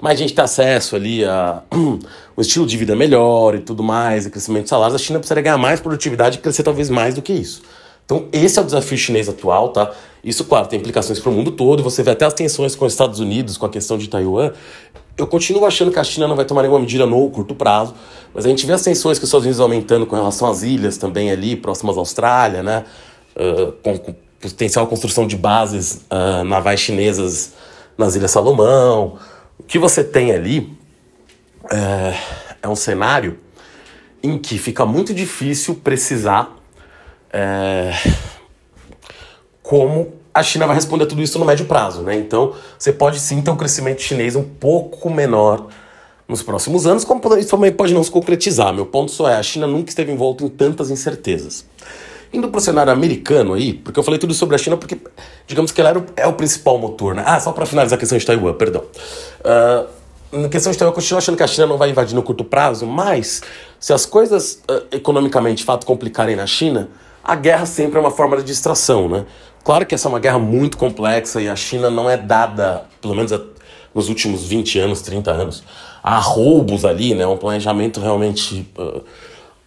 mais 0.00 0.19
gente 0.19 0.34
ter 0.34 0.43
acesso 0.43 0.96
ali 0.96 1.25
a 1.25 1.62
um 1.73 2.00
estilo 2.38 2.67
de 2.67 2.76
vida 2.76 2.94
melhor 2.96 3.55
e 3.55 3.61
tudo 3.61 3.82
mais, 3.82 4.26
e 4.26 4.31
crescimento 4.31 4.64
de 4.64 4.70
salários, 4.70 4.94
a 4.94 5.02
China 5.02 5.19
precisaria 5.19 5.43
ganhar 5.43 5.58
mais 5.58 5.81
produtividade 5.81 6.38
e 6.38 6.40
crescer 6.40 6.62
talvez 6.62 6.90
mais 6.90 7.14
do 7.14 7.23
que 7.23 7.32
isso. 7.32 7.62
Então, 8.06 8.26
esse 8.32 8.56
é 8.56 8.62
o 8.62 8.64
desafio 8.64 8.96
chinês 8.96 9.28
atual, 9.28 9.70
tá? 9.70 9.92
Isso, 10.22 10.44
claro, 10.44 10.68
tem 10.68 10.78
implicações 10.78 11.18
para 11.18 11.28
o 11.28 11.32
mundo 11.32 11.50
todo. 11.50 11.82
Você 11.82 12.04
vê 12.04 12.12
até 12.12 12.24
as 12.24 12.32
tensões 12.32 12.76
com 12.76 12.86
os 12.86 12.92
Estados 12.92 13.18
Unidos, 13.18 13.58
com 13.58 13.66
a 13.66 13.68
questão 13.68 13.98
de 13.98 14.08
Taiwan. 14.08 14.52
Eu 15.18 15.26
continuo 15.26 15.66
achando 15.66 15.90
que 15.90 15.98
a 15.98 16.04
China 16.04 16.28
não 16.28 16.36
vai 16.36 16.44
tomar 16.44 16.62
nenhuma 16.62 16.78
medida 16.78 17.04
no 17.04 17.28
curto 17.30 17.54
prazo, 17.54 17.94
mas 18.32 18.46
a 18.46 18.48
gente 18.48 18.64
vê 18.64 18.72
as 18.72 18.82
tensões 18.82 19.18
que 19.18 19.24
os 19.24 19.28
Estados 19.28 19.44
Unidos 19.44 19.60
aumentando 19.60 20.06
com 20.06 20.14
relação 20.14 20.48
às 20.48 20.62
ilhas 20.62 20.96
também 20.96 21.30
ali, 21.30 21.56
próximas 21.56 21.96
à 21.96 22.00
Austrália, 22.00 22.62
né? 22.62 22.84
Uh, 23.34 23.72
com, 23.82 23.98
com, 23.98 24.14
potencial 24.40 24.86
construção 24.86 25.26
de 25.26 25.36
bases 25.36 26.04
uh, 26.10 26.44
navais 26.44 26.78
chinesas 26.78 27.54
nas 27.98 28.14
Ilhas 28.14 28.30
Salomão. 28.30 29.18
O 29.58 29.62
que 29.62 29.78
você 29.78 30.04
tem 30.04 30.32
ali 30.32 30.76
é, 31.70 32.14
é 32.62 32.68
um 32.68 32.76
cenário 32.76 33.38
em 34.22 34.38
que 34.38 34.58
fica 34.58 34.84
muito 34.84 35.14
difícil 35.14 35.74
precisar 35.76 36.55
é, 37.32 37.93
como 39.62 40.12
a 40.32 40.43
China 40.43 40.67
vai 40.67 40.76
responder 40.76 41.05
a 41.05 41.06
tudo 41.06 41.23
isso 41.23 41.38
no 41.38 41.44
médio 41.44 41.64
prazo, 41.64 42.02
né? 42.02 42.14
Então, 42.14 42.52
você 42.78 42.93
pode 42.93 43.19
sim 43.19 43.40
ter 43.40 43.50
um 43.50 43.56
crescimento 43.56 44.02
chinês 44.02 44.37
um 44.37 44.44
pouco 44.44 45.08
menor 45.08 45.68
nos 46.28 46.42
próximos 46.42 46.87
anos, 46.87 47.04
como 47.04 47.21
isso 47.38 47.50
também 47.50 47.73
pode 47.73 47.95
não 47.95 48.02
se 48.02 48.11
concretizar. 48.11 48.75
Meu 48.75 48.85
ponto 48.85 49.11
só 49.11 49.28
é, 49.28 49.37
a 49.37 49.42
China 49.42 49.66
nunca 49.66 49.88
esteve 49.88 50.12
envolta 50.12 50.45
em 50.45 50.49
tantas 50.49 50.90
incertezas. 50.90 51.64
Indo 52.33 52.49
para 52.49 52.59
o 52.59 52.61
cenário 52.61 52.92
americano 52.92 53.54
aí, 53.54 53.73
porque 53.73 53.99
eu 53.99 54.02
falei 54.02 54.18
tudo 54.18 54.35
sobre 54.35 54.56
a 54.56 54.59
China 54.59 54.76
porque, 54.76 54.99
digamos 55.47 55.71
que 55.71 55.80
ela 55.80 55.90
era 55.90 55.99
o, 56.00 56.04
é 56.16 56.26
o 56.26 56.33
principal 56.33 56.76
motor, 56.76 57.14
né? 57.14 57.23
Ah, 57.25 57.40
só 57.40 57.52
para 57.52 57.64
finalizar 57.64 57.97
a 57.97 58.00
questão 58.00 58.18
de 58.18 58.26
Taiwan, 58.26 58.52
perdão. 58.54 58.83
Uh, 59.40 59.87
na 60.42 60.49
questão 60.49 60.71
de 60.73 60.76
Taiwan, 60.76 60.90
eu 60.90 60.95
continuo 60.95 61.18
achando 61.18 61.37
que 61.37 61.42
a 61.42 61.47
China 61.47 61.66
não 61.66 61.78
vai 61.78 61.88
invadir 61.90 62.14
no 62.14 62.23
curto 62.23 62.45
prazo, 62.45 62.85
mas 62.85 63.42
se 63.78 63.92
as 63.92 64.04
coisas 64.04 64.61
uh, 64.68 64.85
economicamente 64.90 65.59
de 65.59 65.64
fato 65.64 65.87
complicarem 65.87 66.35
na 66.35 66.47
China, 66.47 66.90
a 67.26 67.35
guerra 67.35 67.66
sempre 67.66 67.99
é 67.99 68.00
uma 68.00 68.12
forma 68.12 68.37
de 68.37 68.45
distração, 68.45 69.09
né? 69.09 69.26
Claro 69.64 69.85
que 69.85 69.97
essa 69.97 70.06
é 70.06 70.11
uma 70.11 70.21
guerra 70.21 70.38
muito 70.38 70.78
complexa 70.78 71.42
e 71.42 71.49
a 71.49 71.56
China 71.56 71.90
não 71.90 72.09
é 72.09 72.16
dada, 72.16 72.85
pelo 73.02 73.16
menos 73.16 73.33
nos 73.92 74.09
últimos 74.09 74.45
20 74.45 74.78
anos, 74.78 75.02
30 75.02 75.33
anos, 75.33 75.64
a 76.00 76.21
roubos 76.21 76.85
ali, 76.85 77.16
né? 77.16 77.26
Um 77.26 77.37
planejamento 77.37 78.00
realmente 78.00 78.71
uh, 78.78 79.02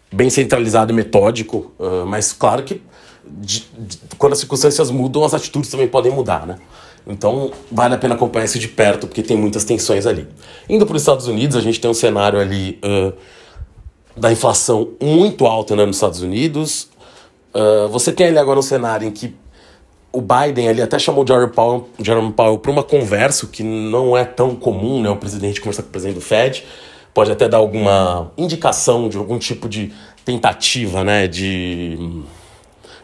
bem 0.10 0.30
centralizado 0.30 0.94
e 0.94 0.96
metódico, 0.96 1.74
uh, 1.78 2.06
mas 2.06 2.32
claro 2.32 2.64
que 2.64 2.82
de, 3.26 3.68
de, 3.78 4.00
quando 4.18 4.34
as 4.34 4.40
circunstâncias 4.40 4.90
mudam, 4.90 5.26
as 5.26 5.34
atitudes 5.34 5.70
também 5.70 5.88
podem 5.88 6.14
mudar, 6.14 6.48
né? 6.48 6.56
Então 7.06 7.52
vale 7.70 7.94
a 7.94 7.98
pena 7.98 8.16
acompanhar 8.16 8.46
isso 8.46 8.58
de 8.58 8.70
perto, 8.70 9.06
porque 9.06 9.22
tem 9.22 9.36
muitas 9.36 9.66
tensões 9.66 10.06
ali. 10.06 10.26
Indo 10.70 10.86
para 10.86 10.96
os 10.96 11.02
Estados 11.02 11.28
Unidos, 11.28 11.58
a 11.58 11.62
gente 11.62 11.82
tem 11.82 11.92
um 11.92 11.94
cenário 11.94 12.40
ali 12.40 12.80
uh, 12.86 13.14
da 14.16 14.32
inflação 14.32 14.92
muito 15.02 15.46
alta 15.46 15.76
né, 15.76 15.86
nos 15.86 15.98
Estados 15.98 16.22
Unidos. 16.22 16.89
Você 17.90 18.12
tem 18.12 18.28
ali 18.28 18.38
agora 18.38 18.60
um 18.60 18.64
cenário 18.64 19.08
em 19.08 19.12
que 19.12 19.36
o 20.12 20.22
Biden 20.22 20.68
ali 20.68 20.82
até 20.82 20.98
chamou 20.98 21.26
Jerome 21.26 21.52
Powell, 21.52 21.88
Jerome 22.00 22.34
Powell 22.34 22.58
para 22.58 22.72
uma 22.72 22.84
conversa 22.84 23.48
que 23.48 23.64
não 23.64 24.18
é 24.18 24.26
tão 24.26 24.56
comum, 24.56 25.02
né? 25.02 25.10
O 25.10 25.16
presidente 25.16 25.60
conversar 25.60 25.84
com 25.84 25.90
o 25.90 25.92
presidente 25.92 26.16
do 26.16 26.22
Fed. 26.22 26.66
Pode 27.14 27.32
até 27.32 27.48
dar 27.48 27.58
alguma 27.58 28.32
indicação 28.38 29.10
de 29.10 29.18
algum 29.18 29.38
tipo 29.38 29.68
de 29.68 29.92
tentativa, 30.26 31.04
né? 31.04 31.28
De, 31.28 31.98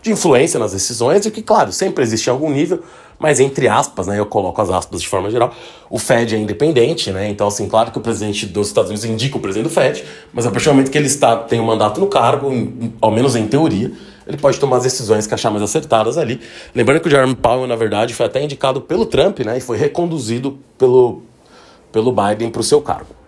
de 0.06 0.12
influência 0.12 0.60
nas 0.60 0.72
decisões, 0.72 1.26
e 1.26 1.32
que, 1.32 1.42
claro, 1.42 1.72
sempre 1.72 2.04
existe 2.04 2.28
em 2.28 2.30
algum 2.30 2.52
nível, 2.52 2.84
mas 3.18 3.40
entre 3.40 3.68
aspas, 3.68 4.06
né? 4.06 4.20
Eu 4.20 4.28
coloco 4.28 4.62
as 4.62 4.70
aspas 4.70 5.02
de 5.02 5.08
forma 5.08 5.32
geral. 5.32 5.52
O 5.90 5.98
Fed 5.98 6.36
é 6.36 6.38
independente, 6.38 7.10
né? 7.12 7.28
Então, 7.28 7.48
assim, 7.48 7.68
claro 7.68 7.90
que 7.90 7.98
o 7.98 8.02
presidente 8.02 8.46
dos 8.46 8.68
Estados 8.68 8.92
Unidos 8.92 9.04
indica 9.04 9.36
o 9.36 9.40
presidente 9.40 9.68
do 9.68 9.74
Fed, 9.74 10.04
mas 10.32 10.46
a 10.46 10.52
partir 10.52 10.66
do 10.66 10.74
momento 10.76 10.92
que 10.92 10.98
ele 10.98 11.08
está, 11.08 11.38
tem 11.38 11.60
um 11.60 11.66
mandato 11.66 12.00
no 12.00 12.06
cargo, 12.06 12.52
em, 12.52 12.94
ao 13.02 13.10
menos 13.10 13.36
em 13.36 13.48
teoria, 13.48 13.92
ele 14.28 14.38
pode 14.38 14.60
tomar 14.60 14.78
as 14.78 14.84
decisões 14.84 15.26
que 15.26 15.34
achar 15.34 15.50
mais 15.50 15.64
acertadas 15.64 16.20
ali. 16.20 16.40
Lembrando 16.76 17.00
que 17.00 17.08
o 17.08 17.12
Jeremy 17.12 17.36
Powell, 17.36 17.66
na 17.66 17.76
verdade, 17.76 18.14
foi 18.14 18.28
até 18.28 18.44
indicado 18.44 18.82
pelo 18.82 19.08
Trump, 19.08 19.40
né? 19.40 19.58
E 19.58 19.62
foi 19.62 19.76
reconduzido 19.76 20.60
pelo, 20.78 21.24
pelo 21.92 22.12
Biden 22.12 22.52
para 22.52 22.62
o 22.62 22.64
seu 22.64 22.80
cargo. 22.80 23.25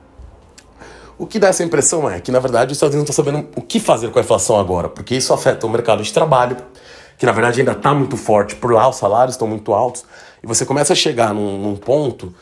O 1.18 1.26
que 1.26 1.40
dá 1.40 1.48
essa 1.48 1.64
impressão 1.64 2.10
é 2.10 2.20
que, 2.20 2.32
na 2.32 2.40
verdade, 2.40 2.72
os 2.72 2.78
Estados 2.78 2.94
Unidos 2.96 3.10
não 3.10 3.24
estão 3.24 3.26
sabendo 3.26 3.50
o 3.56 3.62
que 3.62 3.80
fazer 3.80 4.12
com 4.12 4.20
a 4.20 4.22
inflação 4.22 4.60
agora, 4.60 4.88
porque 4.88 5.16
isso 5.16 5.34
afeta 5.34 5.66
o 5.66 5.70
mercado 5.70 6.04
de 6.04 6.14
trabalho, 6.14 6.58
que 7.18 7.26
na 7.26 7.32
verdade 7.32 7.60
ainda 7.60 7.72
está 7.72 7.94
muito 7.94 8.16
forte 8.16 8.56
por 8.56 8.72
lá, 8.72 8.88
os 8.88 8.98
salários 8.98 9.34
estão 9.34 9.48
muito 9.48 9.74
altos, 9.74 10.06
e 10.44 10.48
você 10.48 10.66
começa 10.66 10.94
a 10.94 10.96
chegar 10.96 11.34
num, 11.34 11.58
num 11.58 11.76
ponto 11.76 12.34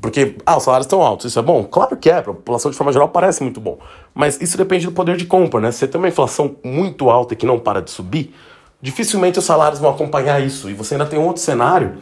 porque, 0.00 0.36
ah, 0.44 0.56
os 0.56 0.62
salários 0.62 0.86
estão 0.86 1.02
altos, 1.02 1.26
isso 1.26 1.38
é 1.38 1.42
bom? 1.42 1.64
Claro 1.64 1.96
que 1.96 2.10
é, 2.10 2.20
para 2.20 2.32
a 2.32 2.34
população 2.34 2.70
de 2.70 2.76
forma 2.76 2.92
geral 2.92 3.08
parece 3.08 3.42
muito 3.42 3.60
bom. 3.60 3.78
Mas 4.14 4.40
isso 4.40 4.56
depende 4.56 4.86
do 4.86 4.92
poder 4.92 5.16
de 5.16 5.24
compra, 5.24 5.60
né? 5.60 5.72
Se 5.72 5.78
você 5.78 5.88
tem 5.88 5.98
uma 5.98 6.08
inflação 6.08 6.56
muito 6.62 7.08
alta 7.08 7.34
e 7.34 7.36
que 7.36 7.46
não 7.46 7.58
para 7.58 7.80
de 7.80 7.90
subir, 7.90 8.34
dificilmente 8.80 9.38
os 9.38 9.44
salários 9.44 9.80
vão 9.80 9.90
acompanhar 9.90 10.40
isso. 10.40 10.68
E 10.68 10.74
você 10.74 10.94
ainda 10.94 11.06
tem 11.06 11.18
um 11.18 11.24
outro 11.24 11.42
cenário 11.42 11.96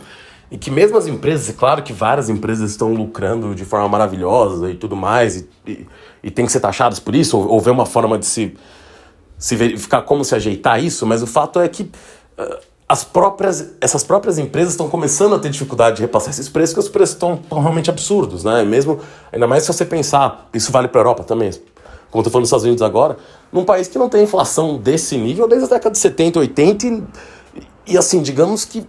em 0.50 0.58
que 0.58 0.70
mesmo 0.70 0.96
as 0.96 1.06
empresas, 1.06 1.48
é 1.48 1.52
claro 1.52 1.82
que 1.82 1.92
várias 1.92 2.28
empresas 2.28 2.70
estão 2.70 2.92
lucrando 2.92 3.54
de 3.54 3.64
forma 3.64 3.88
maravilhosa 3.88 4.70
e 4.70 4.74
tudo 4.74 4.94
mais, 4.94 5.36
e, 5.36 5.48
e, 5.66 5.86
e 6.22 6.30
tem 6.30 6.46
que 6.46 6.52
ser 6.52 6.60
taxadas 6.60 6.98
por 6.98 7.14
isso, 7.14 7.38
ou, 7.38 7.48
ou 7.48 7.60
ver 7.60 7.70
uma 7.70 7.86
forma 7.86 8.18
de 8.18 8.26
se, 8.26 8.54
se 9.38 9.56
verificar 9.56 10.02
como 10.02 10.24
se 10.24 10.34
ajeitar 10.34 10.82
isso, 10.82 11.06
mas 11.06 11.22
o 11.22 11.26
fato 11.26 11.60
é 11.60 11.68
que. 11.68 11.84
Uh, 12.38 12.74
as 12.88 13.02
próprias, 13.02 13.72
essas 13.80 14.04
próprias 14.04 14.38
empresas 14.38 14.74
estão 14.74 14.88
começando 14.88 15.34
a 15.34 15.38
ter 15.38 15.48
dificuldade 15.48 15.96
de 15.96 16.02
repassar 16.02 16.30
esses 16.30 16.48
preços, 16.48 16.74
porque 16.74 16.86
os 16.86 16.92
preços 16.92 17.14
estão, 17.14 17.34
estão 17.34 17.60
realmente 17.60 17.88
absurdos, 17.88 18.44
né? 18.44 18.62
Mesmo, 18.62 19.00
ainda 19.32 19.46
mais 19.46 19.62
se 19.62 19.72
você 19.72 19.84
pensar, 19.84 20.48
isso 20.52 20.70
vale 20.70 20.88
para 20.88 21.00
a 21.00 21.02
Europa 21.02 21.24
também, 21.24 21.50
como 22.10 22.20
estou 22.20 22.30
falando 22.30 22.42
nos 22.42 22.48
Estados 22.48 22.64
Unidos 22.64 22.82
agora, 22.82 23.16
num 23.50 23.64
país 23.64 23.88
que 23.88 23.98
não 23.98 24.08
tem 24.08 24.24
inflação 24.24 24.76
desse 24.76 25.16
nível 25.16 25.48
desde 25.48 25.66
a 25.66 25.70
década 25.70 25.92
de 25.92 25.98
70, 25.98 26.38
80, 26.40 26.86
e, 26.86 27.02
e 27.86 27.98
assim, 27.98 28.20
digamos 28.20 28.64
que 28.64 28.86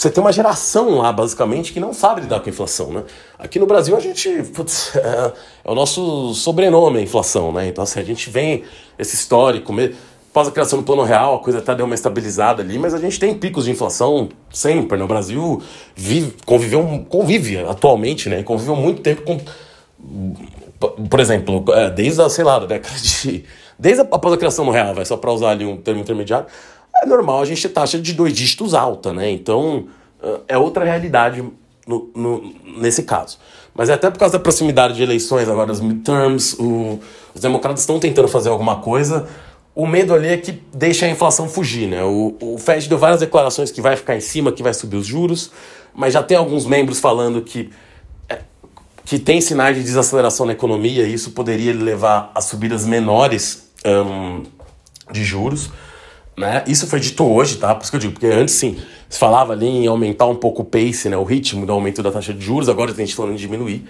você 0.00 0.10
tem 0.10 0.22
uma 0.22 0.32
geração 0.32 0.96
lá, 0.96 1.12
basicamente, 1.12 1.74
que 1.74 1.80
não 1.80 1.92
sabe 1.92 2.22
lidar 2.22 2.40
com 2.40 2.46
a 2.46 2.48
inflação, 2.48 2.90
né? 2.90 3.04
Aqui 3.38 3.58
no 3.58 3.66
Brasil 3.66 3.94
a 3.94 4.00
gente. 4.00 4.30
Putz, 4.54 4.96
é, 4.96 4.98
é, 4.98 5.70
o 5.70 5.74
nosso 5.74 6.32
sobrenome 6.32 6.98
a 6.98 7.02
inflação, 7.02 7.52
né? 7.52 7.68
Então, 7.68 7.84
assim, 7.84 8.00
a 8.00 8.02
gente 8.02 8.30
vem 8.30 8.64
esse 8.98 9.14
histórico. 9.14 9.74
Após 10.30 10.48
a 10.48 10.52
criação 10.52 10.78
do 10.78 10.84
plano 10.86 11.02
real, 11.02 11.34
a 11.34 11.38
coisa 11.40 11.58
até 11.58 11.74
deu 11.74 11.84
uma 11.84 11.94
estabilizada 11.94 12.62
ali, 12.62 12.78
mas 12.78 12.94
a 12.94 12.98
gente 12.98 13.20
tem 13.20 13.34
picos 13.34 13.66
de 13.66 13.72
inflação 13.72 14.30
sempre. 14.50 14.96
Né? 14.96 15.04
O 15.04 15.08
Brasil 15.08 15.60
vive, 15.94 16.34
conviveu, 16.46 17.04
convive 17.06 17.58
atualmente, 17.58 18.30
né? 18.30 18.42
Conviveu 18.42 18.76
muito 18.76 19.02
tempo 19.02 19.20
com. 19.20 19.38
Por 21.10 21.20
exemplo, 21.20 21.62
é, 21.74 21.90
desde 21.90 22.22
a, 22.22 22.30
sei 22.30 22.44
lá, 22.44 22.58
da 22.58 22.64
década 22.64 22.96
de. 22.98 23.44
Desde 23.78 24.02
após 24.02 24.34
a 24.34 24.36
criação 24.38 24.64
do 24.64 24.70
real, 24.70 24.94
vai 24.94 25.04
só 25.04 25.16
para 25.16 25.30
usar 25.30 25.50
ali 25.50 25.64
um 25.64 25.76
termo 25.76 26.00
intermediário, 26.00 26.46
é 27.02 27.06
normal 27.06 27.42
a 27.42 27.44
gente 27.44 27.62
ter 27.62 27.68
taxa 27.68 27.98
de 27.98 28.12
dois 28.12 28.32
dígitos 28.32 28.74
alta, 28.74 29.12
né? 29.12 29.30
Então 29.30 29.86
é 30.46 30.58
outra 30.58 30.84
realidade 30.84 31.42
no, 31.86 32.10
no, 32.14 32.54
nesse 32.78 33.02
caso. 33.04 33.38
Mas 33.74 33.88
é 33.88 33.94
até 33.94 34.10
por 34.10 34.18
causa 34.18 34.36
da 34.36 34.42
proximidade 34.42 34.94
de 34.94 35.02
eleições 35.02 35.48
agora, 35.48 35.68
das 35.68 35.80
midterms, 35.80 36.54
o, 36.58 37.00
os 37.34 37.40
democratas 37.40 37.80
estão 37.80 37.98
tentando 37.98 38.28
fazer 38.28 38.48
alguma 38.48 38.76
coisa 38.76 39.26
o 39.74 39.86
medo 39.86 40.14
ali 40.14 40.28
é 40.28 40.36
que 40.36 40.60
deixa 40.74 41.06
a 41.06 41.08
inflação 41.08 41.48
fugir, 41.48 41.88
né? 41.88 42.02
O, 42.02 42.36
o 42.40 42.58
Fed 42.58 42.88
deu 42.88 42.98
várias 42.98 43.20
declarações 43.20 43.70
que 43.70 43.80
vai 43.80 43.96
ficar 43.96 44.16
em 44.16 44.20
cima, 44.20 44.52
que 44.52 44.62
vai 44.62 44.74
subir 44.74 44.96
os 44.96 45.06
juros, 45.06 45.50
mas 45.94 46.12
já 46.12 46.22
tem 46.22 46.36
alguns 46.36 46.66
membros 46.66 46.98
falando 46.98 47.40
que, 47.42 47.70
é, 48.28 48.40
que 49.04 49.18
tem 49.18 49.40
sinais 49.40 49.76
de 49.76 49.82
desaceleração 49.82 50.44
na 50.44 50.52
economia 50.52 51.04
e 51.04 51.14
isso 51.14 51.30
poderia 51.30 51.72
levar 51.72 52.32
a 52.34 52.40
subidas 52.40 52.84
menores 52.84 53.70
um, 53.86 54.42
de 55.12 55.24
juros. 55.24 55.70
Né? 56.40 56.64
Isso 56.66 56.86
foi 56.86 56.98
dito 56.98 57.22
hoje, 57.22 57.58
tá? 57.58 57.74
Por 57.74 57.82
isso 57.82 57.90
que 57.90 57.96
eu 57.96 58.00
digo, 58.00 58.14
porque 58.14 58.26
antes 58.26 58.54
sim, 58.54 58.78
se 59.10 59.18
falava 59.18 59.52
ali 59.52 59.66
em 59.66 59.86
aumentar 59.86 60.24
um 60.24 60.34
pouco 60.34 60.62
o 60.62 60.64
pace, 60.64 61.06
né? 61.10 61.16
o 61.16 61.22
ritmo 61.22 61.66
do 61.66 61.72
aumento 61.72 62.02
da 62.02 62.10
taxa 62.10 62.32
de 62.32 62.42
juros, 62.42 62.66
agora 62.66 62.90
a 62.90 62.94
gente 62.94 63.14
falando 63.14 63.34
em 63.34 63.36
diminuir. 63.36 63.84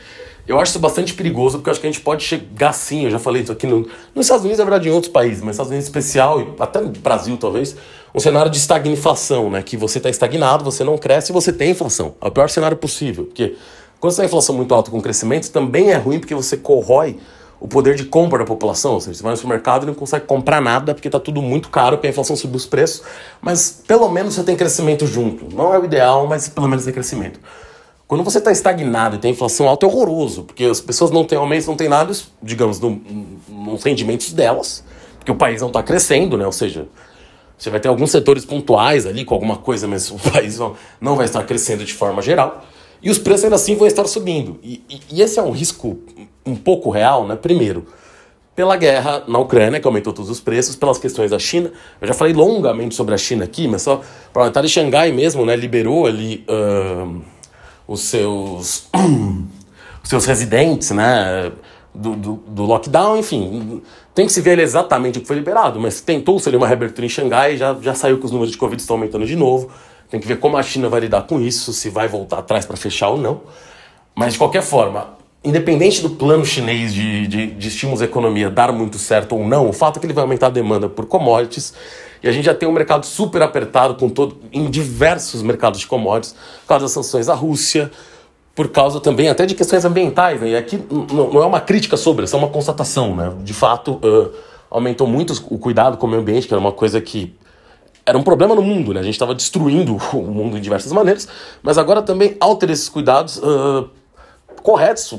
Eu 0.49 0.59
acho 0.59 0.73
isso 0.73 0.81
bastante 0.81 1.15
perigoso, 1.15 1.59
porque 1.59 1.69
eu 1.69 1.71
acho 1.71 1.81
que 1.81 1.87
a 1.87 1.91
gente 1.93 2.03
pode 2.03 2.25
chegar 2.25 2.73
sim, 2.73 3.05
eu 3.05 3.11
já 3.11 3.21
falei 3.21 3.43
isso 3.43 3.53
aqui 3.53 3.69
no, 3.69 3.87
nos 4.13 4.27
Estados 4.27 4.43
Unidos, 4.43 4.59
na 4.59 4.65
verdade 4.65 4.89
em 4.89 4.93
outros 4.93 5.13
países, 5.13 5.41
mas 5.45 5.53
Estados 5.53 5.71
Unidos 5.71 5.87
em 5.87 5.91
especial, 5.91 6.41
e 6.41 6.49
até 6.59 6.81
no 6.81 6.89
Brasil 6.89 7.37
talvez, 7.37 7.77
um 8.13 8.19
cenário 8.19 8.51
de 8.51 8.59
estagnação, 8.59 9.49
né? 9.49 9.63
Que 9.63 9.77
você 9.77 9.99
está 9.99 10.11
estagnado, 10.11 10.65
você 10.65 10.83
não 10.83 10.99
cresce 10.99 11.31
e 11.31 11.33
você 11.33 11.53
tem 11.53 11.71
inflação. 11.71 12.17
É 12.21 12.27
o 12.27 12.33
pior 12.33 12.51
cenário 12.51 12.77
possível, 12.77 13.27
porque 13.27 13.55
quando 14.01 14.13
você 14.13 14.23
tem 14.23 14.27
inflação 14.27 14.57
muito 14.57 14.75
alta 14.75 14.91
com 14.91 15.01
crescimento, 15.01 15.49
também 15.53 15.91
é 15.91 15.97
ruim 15.97 16.19
porque 16.19 16.35
você 16.35 16.57
corrói 16.57 17.17
o 17.61 17.69
poder 17.69 17.95
de 17.95 18.05
compra 18.05 18.39
da 18.39 18.45
população. 18.45 18.95
Ou 18.95 19.01
seja, 19.01 19.19
você 19.19 19.23
vai 19.23 19.33
no 19.33 19.37
supermercado 19.37 19.83
e 19.83 19.87
não 19.87 19.95
consegue 19.95 20.27
comprar 20.27 20.61
nada 20.61 20.95
porque 20.95 21.09
está 21.09 21.21
tudo 21.21 21.43
muito 21.43 21.69
caro, 21.69 21.97
porque 21.99 22.07
a 22.07 22.11
inflação 22.11 22.35
subiu 22.35 22.57
os 22.57 22.67
preços, 22.67 23.03
mas 23.41 23.83
pelo 23.87 24.09
menos 24.09 24.35
você 24.35 24.43
tem 24.43 24.57
crescimento 24.57 25.07
junto. 25.07 25.55
Não 25.55 25.75
é 25.75 25.79
o 25.79 25.85
ideal, 25.85 26.27
mas 26.27 26.49
pelo 26.49 26.67
menos 26.67 26.85
tem 26.85 26.93
crescimento. 26.93 27.39
Quando 28.09 28.25
você 28.25 28.39
está 28.39 28.51
estagnado 28.51 29.17
e 29.17 29.19
tem 29.21 29.31
inflação 29.31 29.69
alta, 29.69 29.87
é 29.87 29.89
horroroso, 29.89 30.43
porque 30.43 30.65
as 30.65 30.81
pessoas 30.81 31.13
não 31.13 31.25
têm 31.25 31.39
aumentos, 31.39 31.69
não 31.69 31.77
têm 31.77 31.89
nada, 31.89 32.13
digamos, 32.43 32.81
no, 32.81 33.01
nos 33.49 33.85
rendimentos 33.85 34.33
delas, 34.33 34.83
porque 35.17 35.31
o 35.31 35.37
país 35.37 35.61
não 35.61 35.69
está 35.69 35.81
crescendo, 35.81 36.37
né? 36.37 36.45
Ou 36.45 36.51
seja, 36.51 36.89
você 37.57 37.71
vai 37.71 37.79
ter 37.79 37.89
alguns 37.89 38.11
setores 38.11 38.45
pontuais 38.45 39.07
ali 39.07 39.25
com 39.25 39.35
alguma 39.35 39.59
coisa, 39.59 39.87
mas 39.87 40.11
o 40.11 40.17
país 40.33 40.59
não 41.01 41.15
vai 41.15 41.27
estar 41.27 41.45
crescendo 41.45 41.85
de 41.85 41.95
forma 41.95 42.21
geral. 42.21 42.65
E 43.03 43.11
os 43.11 43.19
preços 43.19 43.45
ainda 43.45 43.57
assim 43.57 43.77
vão 43.77 43.87
estar 43.87 44.05
subindo. 44.07 44.59
E, 44.63 44.83
e, 44.91 45.01
e 45.13 45.23
esse 45.23 45.39
é 45.39 45.43
um 45.43 45.53
risco 45.53 46.01
um 46.51 46.57
pouco 46.57 46.91
real, 46.91 47.27
né? 47.27 47.37
Primeiro, 47.37 47.87
pela 48.55 48.77
guerra 48.77 49.25
na 49.27 49.39
Ucrânia, 49.39 49.81
que 49.81 49.87
aumentou 49.87 50.13
todos 50.13 50.31
os 50.31 50.41
preços, 50.41 50.77
pelas 50.77 50.99
questões 50.99 51.31
da 51.31 51.39
China. 51.39 51.73
Eu 52.01 52.09
já 52.09 52.15
falei 52.15 52.33
longamente 52.33 52.95
sobre 52.95 53.15
a 53.15 53.19
China 53.19 53.45
aqui, 53.45 53.67
mas 53.67 53.83
só 53.83 54.01
para 54.33 54.47
o 54.47 54.63
de 54.63 54.69
Xangai 54.69 55.13
mesmo, 55.13 55.47
né? 55.47 55.57
Liberou 55.57 56.07
ali. 56.07 56.45
Uh, 56.49 57.23
os 57.91 58.03
seus, 58.03 58.89
os 60.01 60.09
seus 60.09 60.25
residentes, 60.25 60.93
né? 60.93 61.51
Do, 61.93 62.15
do, 62.15 62.35
do, 62.47 62.63
lockdown, 62.63 63.17
enfim. 63.17 63.83
Tem 64.15 64.25
que 64.25 64.33
se 64.33 64.41
ver 64.41 64.61
exatamente 64.61 65.19
o 65.19 65.23
que 65.23 65.27
foi 65.27 65.35
liberado, 65.35 65.81
mas 65.81 66.01
tentou-se 66.01 66.49
ali 66.49 66.57
uma 66.57 66.69
reabertura 66.69 67.05
em 67.05 67.09
Xangai, 67.09 67.57
já, 67.57 67.77
já 67.83 67.93
saiu 67.97 68.21
que 68.21 68.25
os 68.25 68.31
números 68.31 68.53
de 68.53 68.59
Covid 68.59 68.81
estão 68.81 68.95
aumentando 68.95 69.27
de 69.27 69.35
novo. 69.35 69.71
Tem 70.09 70.21
que 70.21 70.27
ver 70.27 70.39
como 70.39 70.57
a 70.57 70.63
China 70.63 70.89
vai 70.89 71.01
lidar 71.01 71.23
com 71.23 71.41
isso, 71.41 71.73
se 71.73 71.91
vai 71.91 72.07
voltar 72.07 72.39
atrás 72.39 72.65
para 72.65 72.77
fechar 72.77 73.09
ou 73.09 73.19
não. 73.19 73.41
Mas 74.15 74.35
de 74.35 74.39
qualquer 74.39 74.63
forma, 74.63 75.17
independente 75.43 76.03
do 76.03 76.11
plano 76.11 76.45
chinês 76.45 76.93
de, 76.93 77.27
de, 77.27 77.47
de 77.49 77.69
estímulos 77.69 78.03
à 78.03 78.05
economia 78.05 78.51
dar 78.51 78.73
muito 78.73 78.99
certo 78.99 79.35
ou 79.35 79.47
não, 79.47 79.69
o 79.69 79.73
fato 79.73 79.97
é 79.97 80.01
que 80.01 80.07
ele 80.07 80.13
vai 80.13 80.23
aumentar 80.23 80.49
a 80.49 80.51
demanda 80.51 80.89
por 80.89 81.07
commodities 81.07 81.73
e 82.23 82.29
a 82.29 82.33
gente 82.33 82.45
já 82.45 82.55
tem 82.55 82.69
um 82.69 82.73
mercado 82.73 83.07
super 83.07 83.41
apertado 83.43 83.95
com 83.95 84.09
todo, 84.09 84.37
em 84.53 84.69
diversos 84.69 85.43
mercados 85.43 85.81
de 85.81 85.87
commodities, 85.87 86.35
por 86.63 86.69
causa 86.69 86.85
das 86.85 86.93
sanções 86.93 87.29
à 87.29 87.35
Rússia, 87.35 87.91
por 88.55 88.69
causa 88.69 89.01
também 89.01 89.29
até 89.29 89.47
de 89.47 89.55
questões 89.55 89.85
ambientais. 89.85 90.41
Né? 90.41 90.51
E 90.51 90.57
aqui 90.57 90.79
não 91.11 91.43
é 91.43 91.47
uma 91.47 91.61
crítica 91.61 91.97
sobre, 91.97 92.25
isso 92.25 92.37
é 92.37 92.39
uma 92.39 92.49
constatação. 92.49 93.17
Né? 93.17 93.33
De 93.43 93.55
fato, 93.55 93.93
uh, 94.05 94.31
aumentou 94.71 95.07
muito 95.07 95.33
o 95.49 95.59
cuidado 95.59 95.97
com 95.97 96.07
o 96.07 96.11
meio 96.11 96.21
ambiente, 96.21 96.47
que 96.47 96.53
era 96.53 96.61
uma 96.61 96.73
coisa 96.73 97.01
que 97.01 97.35
era 98.05 98.19
um 98.19 98.23
problema 98.23 98.55
no 98.55 98.63
mundo, 98.63 98.93
né? 98.93 99.01
A 99.01 99.03
gente 99.03 99.15
estava 99.15 99.35
destruindo 99.35 99.97
o 100.13 100.23
mundo 100.23 100.59
em 100.59 100.61
diversas 100.61 100.91
maneiras, 100.91 101.29
mas 101.63 101.79
agora 101.79 102.03
também, 102.03 102.37
ao 102.41 102.57
ter 102.57 102.71
esses 102.71 102.89
cuidados 102.89 103.37
uh, 103.39 103.89
corretos, 104.63 105.15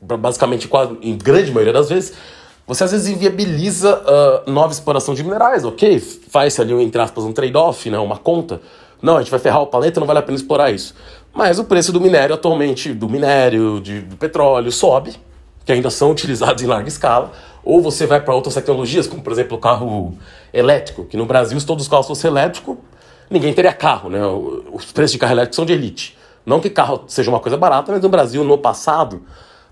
basicamente, 0.00 0.68
quase, 0.68 0.96
em 1.02 1.16
grande 1.16 1.50
maioria 1.50 1.72
das 1.72 1.88
vezes, 1.88 2.14
você 2.68 2.84
às 2.84 2.92
vezes 2.92 3.08
inviabiliza 3.08 3.98
uh, 4.46 4.50
nova 4.50 4.70
exploração 4.70 5.14
de 5.14 5.24
minerais, 5.24 5.64
ok? 5.64 5.98
Faz-se 5.98 6.60
ali, 6.60 6.74
entre 6.74 7.00
aspas, 7.00 7.24
um 7.24 7.32
trade-off, 7.32 7.88
né? 7.88 7.98
uma 7.98 8.18
conta. 8.18 8.60
Não, 9.00 9.16
a 9.16 9.20
gente 9.20 9.30
vai 9.30 9.40
ferrar 9.40 9.62
o 9.62 9.66
planeta, 9.66 9.98
não 9.98 10.06
vale 10.06 10.18
a 10.18 10.22
pena 10.22 10.36
explorar 10.36 10.70
isso. 10.70 10.94
Mas 11.32 11.58
o 11.58 11.64
preço 11.64 11.92
do 11.92 12.00
minério 12.00 12.34
atualmente, 12.34 12.92
do 12.92 13.08
minério, 13.08 13.80
de, 13.80 14.00
do 14.00 14.16
petróleo, 14.16 14.70
sobe, 14.70 15.16
que 15.64 15.72
ainda 15.72 15.88
são 15.88 16.10
utilizados 16.10 16.62
em 16.62 16.66
larga 16.66 16.88
escala. 16.88 17.32
Ou 17.64 17.80
você 17.80 18.06
vai 18.06 18.20
para 18.20 18.34
outras 18.34 18.54
tecnologias, 18.54 19.06
como 19.06 19.22
por 19.22 19.32
exemplo 19.32 19.56
o 19.56 19.60
carro 19.60 20.12
elétrico, 20.52 21.06
que 21.06 21.16
no 21.16 21.24
Brasil, 21.24 21.58
se 21.58 21.64
todos 21.64 21.84
os 21.84 21.88
carros 21.88 22.06
fossem 22.06 22.30
elétricos, 22.30 22.76
ninguém 23.30 23.54
teria 23.54 23.72
carro, 23.72 24.10
né? 24.10 24.20
Os 24.72 24.92
preços 24.92 25.12
de 25.12 25.18
carro 25.18 25.32
elétrico 25.32 25.56
são 25.56 25.64
de 25.64 25.72
elite. 25.72 26.17
Não 26.48 26.60
que 26.60 26.70
carro 26.70 27.04
seja 27.06 27.30
uma 27.30 27.40
coisa 27.40 27.58
barata, 27.58 27.92
mas 27.92 28.00
no 28.00 28.08
Brasil, 28.08 28.42
no 28.42 28.56
passado, 28.56 29.22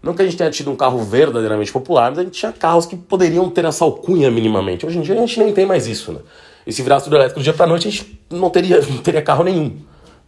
não 0.03 0.13
que 0.13 0.21
a 0.21 0.25
gente 0.27 0.37
tenha 0.37 0.51
tido 0.51 0.71
um 0.71 0.77
carro 0.77 0.99
verdadeiramente 0.99 1.73
popular, 1.73 2.11
mas 2.11 2.19
a 2.19 2.23
gente 2.23 2.39
tinha 2.39 2.53
carros 2.53 2.85
que 2.85 2.95
poderiam 2.95 3.49
ter 3.49 3.65
essa 3.65 3.83
alcunha 3.83 4.31
minimamente. 4.31 4.85
Hoje 4.85 4.99
em 4.99 5.01
dia 5.01 5.15
a 5.15 5.19
gente 5.19 5.39
nem 5.39 5.55
tem 5.55 5.65
mais 5.65 5.87
isso, 5.87 6.13
né? 6.13 6.21
E 6.67 6.73
se 6.75 6.83
virasse 6.83 7.05
tudo 7.05 7.17
elétrico 7.17 7.41
do 7.41 7.43
dia 7.43 7.55
para 7.55 7.67
noite, 7.67 7.89
a 7.89 7.91
gente 7.91 8.21
não 8.29 8.51
teria, 8.51 8.79
não 8.93 8.99
teria 8.99 9.23
carro 9.23 9.43
nenhum. 9.43 9.79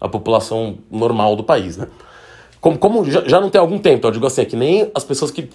A 0.00 0.08
população 0.08 0.78
normal 0.90 1.36
do 1.36 1.44
país, 1.44 1.76
né? 1.76 1.86
Como, 2.62 2.78
como 2.78 3.04
já, 3.10 3.22
já, 3.28 3.38
não 3.38 3.50
tem 3.50 3.60
algum 3.60 3.78
tempo, 3.78 4.06
eu 4.06 4.10
digo 4.10 4.26
assim, 4.26 4.40
é 4.40 4.44
que 4.46 4.56
nem 4.56 4.90
as 4.94 5.04
pessoas 5.04 5.30
que 5.30 5.50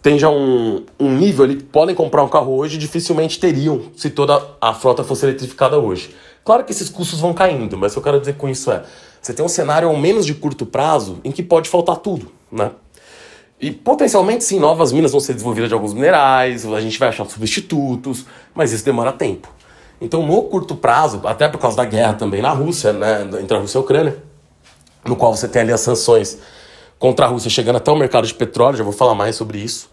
têm 0.00 0.18
já 0.18 0.30
um, 0.30 0.84
um 1.00 1.10
nível 1.16 1.44
ali, 1.44 1.56
podem 1.56 1.96
comprar 1.96 2.22
um 2.22 2.28
carro 2.28 2.56
hoje, 2.56 2.78
dificilmente 2.78 3.40
teriam 3.40 3.82
se 3.96 4.08
toda 4.08 4.40
a 4.60 4.72
frota 4.72 5.02
fosse 5.02 5.26
eletrificada 5.26 5.78
hoje. 5.78 6.14
Claro 6.44 6.64
que 6.64 6.72
esses 6.72 6.88
custos 6.88 7.20
vão 7.20 7.32
caindo, 7.32 7.76
mas 7.76 7.92
o 7.92 7.94
que 7.94 7.98
eu 7.98 8.02
quero 8.02 8.20
dizer 8.20 8.34
com 8.34 8.48
isso 8.48 8.70
é, 8.70 8.82
você 9.20 9.32
tem 9.32 9.44
um 9.44 9.48
cenário 9.48 9.88
ao 9.88 9.96
menos 9.96 10.24
de 10.24 10.34
curto 10.34 10.64
prazo 10.64 11.20
em 11.22 11.30
que 11.30 11.42
pode 11.42 11.68
faltar 11.68 11.96
tudo, 11.96 12.32
né? 12.50 12.70
E 13.60 13.70
potencialmente, 13.70 14.42
sim, 14.42 14.58
novas 14.58 14.90
minas 14.90 15.12
vão 15.12 15.20
ser 15.20 15.34
desenvolvidas 15.34 15.68
de 15.68 15.74
alguns 15.74 15.92
minerais, 15.92 16.64
a 16.64 16.80
gente 16.80 16.98
vai 16.98 17.10
achar 17.10 17.26
substitutos, 17.26 18.24
mas 18.54 18.72
isso 18.72 18.82
demora 18.84 19.12
tempo. 19.12 19.48
Então, 20.00 20.26
no 20.26 20.42
curto 20.44 20.74
prazo, 20.74 21.20
até 21.24 21.46
por 21.46 21.58
causa 21.58 21.76
da 21.76 21.84
guerra 21.84 22.14
também 22.14 22.40
na 22.40 22.50
Rússia, 22.52 22.90
né, 22.94 23.28
entre 23.42 23.54
a 23.54 23.60
Rússia 23.60 23.76
e 23.76 23.80
a 23.80 23.82
Ucrânia, 23.82 24.16
no 25.04 25.14
qual 25.14 25.36
você 25.36 25.46
tem 25.46 25.60
ali 25.60 25.72
as 25.72 25.80
sanções 25.80 26.38
contra 26.98 27.26
a 27.26 27.28
Rússia 27.28 27.50
chegando 27.50 27.76
até 27.76 27.90
o 27.90 27.96
mercado 27.96 28.26
de 28.26 28.32
petróleo, 28.32 28.78
já 28.78 28.84
vou 28.84 28.94
falar 28.94 29.14
mais 29.14 29.36
sobre 29.36 29.58
isso. 29.58 29.90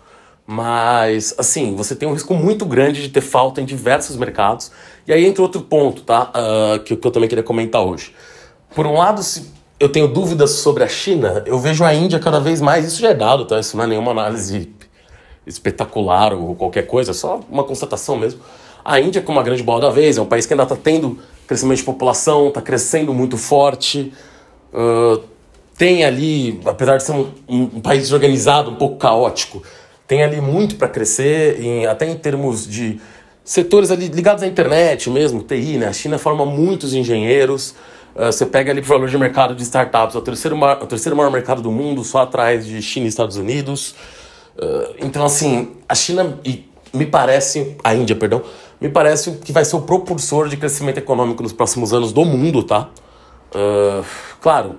Mas, 0.50 1.36
assim, 1.38 1.76
você 1.76 1.94
tem 1.94 2.08
um 2.08 2.14
risco 2.14 2.34
muito 2.34 2.66
grande 2.66 3.02
de 3.02 3.10
ter 3.10 3.20
falta 3.20 3.60
em 3.60 3.66
diversos 3.66 4.16
mercados. 4.16 4.72
E 5.06 5.12
aí 5.12 5.26
entra 5.26 5.42
outro 5.44 5.60
ponto, 5.60 6.04
tá? 6.04 6.32
Uh, 6.32 6.80
que, 6.80 6.96
que 6.96 7.06
eu 7.06 7.12
também 7.12 7.28
queria 7.28 7.44
comentar 7.44 7.84
hoje. 7.84 8.16
Por 8.74 8.88
um 8.88 8.94
lado, 8.94 9.22
se 9.22 9.52
eu 9.78 9.90
tenho 9.90 10.08
dúvidas 10.08 10.52
sobre 10.52 10.86
a 10.86 10.88
China, 10.88 11.44
eu 11.46 11.60
vejo 11.60 11.84
a 11.84 11.94
Índia 11.94 12.18
cada 12.18 12.40
vez 12.40 12.62
mais. 12.62 12.86
Isso 12.86 13.02
já 13.02 13.10
é 13.10 13.14
dado, 13.14 13.44
tá? 13.44 13.60
Isso 13.60 13.76
não 13.76 13.84
é 13.84 13.88
nenhuma 13.88 14.12
análise 14.12 14.74
espetacular 15.46 16.34
ou 16.34 16.56
qualquer 16.56 16.88
coisa, 16.88 17.12
é 17.12 17.14
só 17.14 17.42
uma 17.50 17.64
constatação 17.66 18.18
mesmo. 18.18 18.40
A 18.84 19.02
Índia, 19.02 19.22
como 19.22 19.38
uma 19.38 19.44
grande 19.44 19.64
bola 19.64 19.82
da 19.82 19.90
vez, 19.90 20.18
é 20.18 20.22
um 20.22 20.26
país 20.26 20.46
que 20.46 20.54
ainda 20.54 20.64
está 20.64 20.78
tendo 20.78 21.20
crescimento 21.46 21.80
de 21.80 21.84
população, 21.84 22.48
está 22.48 22.62
crescendo 22.62 23.14
muito 23.14 23.38
forte. 23.38 24.14
Uh, 24.74 25.22
tem 25.78 26.06
ali, 26.06 26.60
apesar 26.66 26.98
de 26.98 27.04
ser 27.04 27.12
um, 27.12 27.32
um, 27.48 27.62
um 27.64 27.82
país 27.82 28.04
desorganizado, 28.04 28.72
um 28.72 28.76
pouco 28.76 28.96
caótico, 28.96 29.62
tem 30.08 30.24
ali 30.24 30.40
muito 30.40 30.78
para 30.78 30.88
crescer, 30.88 31.62
em, 31.62 31.86
até 31.86 32.10
em 32.10 32.16
termos 32.16 32.66
de 32.66 33.00
setores 33.44 33.92
ali 33.92 34.08
ligados 34.08 34.42
à 34.42 34.48
internet 34.48 35.10
mesmo, 35.10 35.44
TI, 35.44 35.78
né? 35.78 35.88
A 35.88 35.94
China 35.94 36.18
forma 36.18 36.46
muitos 36.46 36.94
engenheiros. 36.94 37.76
Uh, 38.16 38.26
você 38.26 38.46
pega 38.46 38.72
ali 38.72 38.80
o 38.82 38.84
valor 38.84 39.10
de 39.10 39.18
mercado 39.18 39.54
de 39.54 39.64
startups, 39.64 40.16
é 40.16 40.18
o 40.18 40.22
terceiro, 40.22 40.58
maior, 40.58 40.82
o 40.82 40.88
terceiro 40.88 41.16
maior 41.16 41.30
mercado 41.30 41.62
do 41.62 41.72
mundo, 41.72 42.04
só 42.04 42.22
atrás 42.22 42.66
de 42.66 42.82
China 42.82 43.06
e 43.06 43.10
Estados 43.10 43.38
Unidos. 43.38 43.96
Uh, 44.58 44.96
então, 45.00 45.26
assim, 45.26 45.74
a 45.88 45.94
China, 45.94 46.40
e 46.44 46.68
me 46.94 47.06
parece, 47.06 47.76
a 47.84 47.94
Índia, 47.94 48.16
perdão, 48.16 48.42
me 48.80 48.90
parece 48.90 49.32
que 49.38 49.52
vai 49.52 49.66
ser 49.66 49.76
o 49.76 49.82
propulsor 49.82 50.48
de 50.48 50.58
crescimento 50.58 50.98
econômico 50.98 51.44
nos 51.44 51.54
próximos 51.54 51.94
anos 51.94 52.12
do 52.12 52.24
mundo, 52.24 52.64
tá? 52.64 52.90
Uh, 53.54 54.04
claro, 54.42 54.78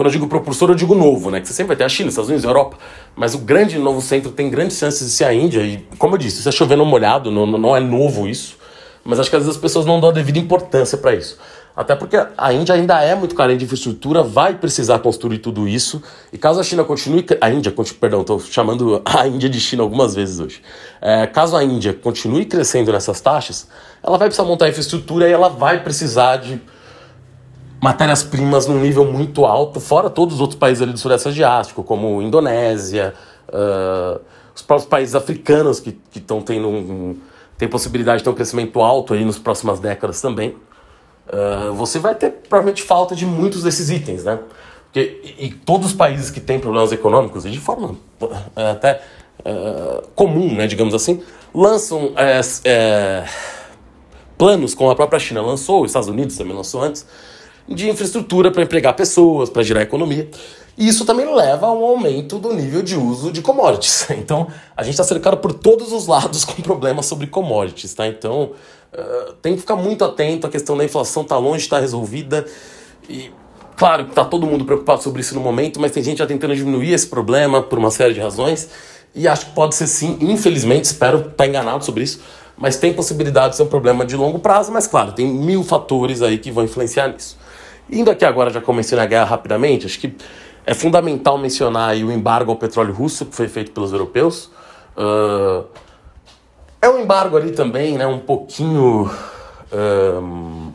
quando 0.00 0.06
eu 0.06 0.12
digo 0.12 0.28
propulsor, 0.28 0.70
eu 0.70 0.74
digo 0.74 0.94
novo, 0.94 1.30
né? 1.30 1.42
Que 1.42 1.46
você 1.46 1.52
sempre 1.52 1.68
vai 1.68 1.76
ter 1.76 1.84
a 1.84 1.88
China, 1.90 2.08
Estados 2.08 2.30
Unidos, 2.30 2.42
Europa. 2.42 2.78
Mas 3.14 3.34
o 3.34 3.38
grande 3.38 3.78
novo 3.78 4.00
centro 4.00 4.32
tem 4.32 4.48
grandes 4.48 4.78
chances 4.78 5.06
de 5.06 5.12
ser 5.12 5.24
a 5.24 5.34
Índia. 5.34 5.60
E, 5.60 5.86
como 5.98 6.14
eu 6.14 6.18
disse, 6.18 6.38
isso 6.38 6.48
é 6.48 6.52
chovendo 6.52 6.86
molhado, 6.86 7.30
não, 7.30 7.44
não 7.46 7.76
é 7.76 7.80
novo 7.80 8.26
isso. 8.26 8.56
Mas 9.04 9.20
acho 9.20 9.28
que 9.28 9.36
às 9.36 9.42
vezes 9.42 9.56
as 9.56 9.60
pessoas 9.60 9.84
não 9.84 10.00
dão 10.00 10.08
a 10.08 10.12
devida 10.14 10.38
importância 10.38 10.96
para 10.96 11.14
isso. 11.14 11.36
Até 11.76 11.94
porque 11.94 12.16
a 12.16 12.50
Índia 12.50 12.74
ainda 12.74 12.98
é 13.02 13.14
muito 13.14 13.34
carente 13.34 13.58
de 13.58 13.66
infraestrutura, 13.66 14.22
vai 14.22 14.54
precisar 14.54 15.00
construir 15.00 15.36
tudo 15.36 15.68
isso. 15.68 16.02
E 16.32 16.38
caso 16.38 16.58
a 16.58 16.62
China 16.62 16.82
continue. 16.82 17.26
A 17.38 17.50
Índia, 17.50 17.70
perdão, 18.00 18.22
estou 18.22 18.40
chamando 18.40 19.02
a 19.04 19.28
Índia 19.28 19.50
de 19.50 19.60
China 19.60 19.82
algumas 19.82 20.14
vezes 20.14 20.40
hoje. 20.40 20.62
É, 21.02 21.26
caso 21.26 21.54
a 21.54 21.62
Índia 21.62 21.92
continue 21.92 22.46
crescendo 22.46 22.90
nessas 22.90 23.20
taxas, 23.20 23.68
ela 24.02 24.16
vai 24.16 24.28
precisar 24.28 24.48
montar 24.48 24.66
infraestrutura 24.66 25.28
e 25.28 25.32
ela 25.32 25.50
vai 25.50 25.82
precisar 25.82 26.38
de 26.38 26.58
matérias-primas 27.82 28.66
num 28.66 28.78
nível 28.80 29.04
muito 29.04 29.44
alto, 29.44 29.80
fora 29.80 30.10
todos 30.10 30.34
os 30.36 30.40
outros 30.40 30.58
países 30.58 30.82
ali 30.82 30.92
do 30.92 30.98
Sudeste 30.98 31.28
Asiático, 31.28 31.82
como 31.82 32.20
Indonésia, 32.20 33.14
uh, 33.48 34.20
os 34.54 34.62
próprios 34.62 34.88
países 34.88 35.14
africanos 35.14 35.80
que 35.80 35.98
estão 36.14 36.42
tendo 36.42 36.68
um, 36.68 37.16
tem 37.56 37.68
possibilidade 37.68 38.18
de 38.18 38.24
ter 38.24 38.30
um 38.30 38.34
crescimento 38.34 38.80
alto 38.80 39.14
aí 39.14 39.24
nas 39.24 39.38
próximas 39.38 39.80
décadas 39.80 40.20
também. 40.20 40.56
Uh, 41.28 41.72
você 41.74 41.98
vai 41.98 42.14
ter 42.14 42.30
provavelmente 42.30 42.82
falta 42.82 43.14
de 43.14 43.24
muitos 43.24 43.62
desses 43.62 43.90
itens, 43.90 44.24
né? 44.24 44.38
Porque, 44.84 45.20
e, 45.38 45.46
e 45.46 45.52
todos 45.52 45.88
os 45.88 45.92
países 45.92 46.30
que 46.30 46.40
têm 46.40 46.58
problemas 46.58 46.90
econômicos, 46.90 47.46
e 47.46 47.50
de 47.50 47.60
forma 47.60 47.96
uh, 48.20 48.30
até 48.72 49.00
uh, 49.40 50.06
comum, 50.14 50.54
né, 50.54 50.66
digamos 50.66 50.92
assim, 50.92 51.22
lançam 51.54 52.12
planos, 54.36 54.74
como 54.74 54.90
a 54.90 54.96
própria 54.96 55.20
China 55.20 55.42
lançou, 55.42 55.82
os 55.82 55.90
Estados 55.90 56.08
Unidos 56.08 56.36
também 56.36 56.56
lançou 56.56 56.82
antes, 56.82 57.06
de 57.68 57.88
infraestrutura 57.88 58.50
para 58.50 58.62
empregar 58.62 58.94
pessoas, 58.94 59.48
para 59.48 59.62
gerar 59.62 59.82
economia. 59.82 60.28
E 60.76 60.88
isso 60.88 61.04
também 61.04 61.32
leva 61.34 61.66
a 61.66 61.72
um 61.72 61.84
aumento 61.84 62.38
do 62.38 62.54
nível 62.54 62.82
de 62.82 62.96
uso 62.96 63.30
de 63.30 63.42
commodities. 63.42 64.06
Então, 64.16 64.46
a 64.76 64.82
gente 64.82 64.94
está 64.94 65.04
cercado 65.04 65.36
por 65.36 65.52
todos 65.52 65.92
os 65.92 66.06
lados 66.06 66.42
com 66.46 66.62
problemas 66.62 67.06
sobre 67.06 67.26
commodities, 67.26 67.92
tá? 67.92 68.06
Então, 68.06 68.52
uh, 68.92 69.32
tem 69.42 69.54
que 69.54 69.60
ficar 69.60 69.76
muito 69.76 70.04
atento, 70.04 70.46
a 70.46 70.50
questão 70.50 70.76
da 70.76 70.84
inflação 70.84 71.22
está 71.22 71.36
longe 71.36 71.58
de 71.58 71.64
estar 71.64 71.76
tá 71.76 71.82
resolvida. 71.82 72.46
E, 73.08 73.30
claro 73.76 74.08
está 74.08 74.24
todo 74.24 74.46
mundo 74.46 74.64
preocupado 74.64 75.02
sobre 75.02 75.20
isso 75.20 75.34
no 75.34 75.40
momento, 75.40 75.80
mas 75.80 75.92
tem 75.92 76.02
gente 76.02 76.18
já 76.18 76.26
tentando 76.26 76.54
diminuir 76.54 76.92
esse 76.92 77.06
problema 77.06 77.62
por 77.62 77.78
uma 77.78 77.90
série 77.90 78.14
de 78.14 78.20
razões. 78.20 78.68
E 79.14 79.26
acho 79.26 79.46
que 79.46 79.52
pode 79.52 79.74
ser 79.74 79.86
sim, 79.86 80.16
infelizmente, 80.20 80.84
espero 80.84 81.18
estar 81.18 81.30
tá 81.30 81.46
enganado 81.46 81.84
sobre 81.84 82.04
isso, 82.04 82.20
mas 82.56 82.76
tem 82.76 82.92
possibilidade 82.92 83.50
de 83.50 83.56
ser 83.56 83.64
um 83.64 83.68
problema 83.68 84.04
de 84.04 84.14
longo 84.16 84.38
prazo, 84.38 84.70
mas 84.70 84.86
claro, 84.86 85.12
tem 85.12 85.26
mil 85.26 85.64
fatores 85.64 86.22
aí 86.22 86.38
que 86.38 86.50
vão 86.50 86.64
influenciar 86.64 87.08
nisso. 87.08 87.36
Indo 87.90 88.10
aqui 88.10 88.24
agora, 88.24 88.50
já 88.50 88.60
comecei 88.60 88.96
na 88.96 89.06
guerra 89.06 89.24
rapidamente, 89.24 89.86
acho 89.86 89.98
que 89.98 90.14
é 90.64 90.74
fundamental 90.74 91.36
mencionar 91.36 91.96
o 91.96 92.12
embargo 92.12 92.50
ao 92.50 92.56
petróleo 92.56 92.92
russo 92.92 93.26
que 93.26 93.34
foi 93.34 93.48
feito 93.48 93.72
pelos 93.72 93.92
europeus. 93.92 94.50
Uh, 94.96 95.64
é 96.80 96.88
um 96.88 97.00
embargo 97.00 97.36
ali 97.36 97.50
também, 97.50 97.98
né, 97.98 98.06
um 98.06 98.18
pouquinho. 98.18 99.10
Um, 99.72 100.72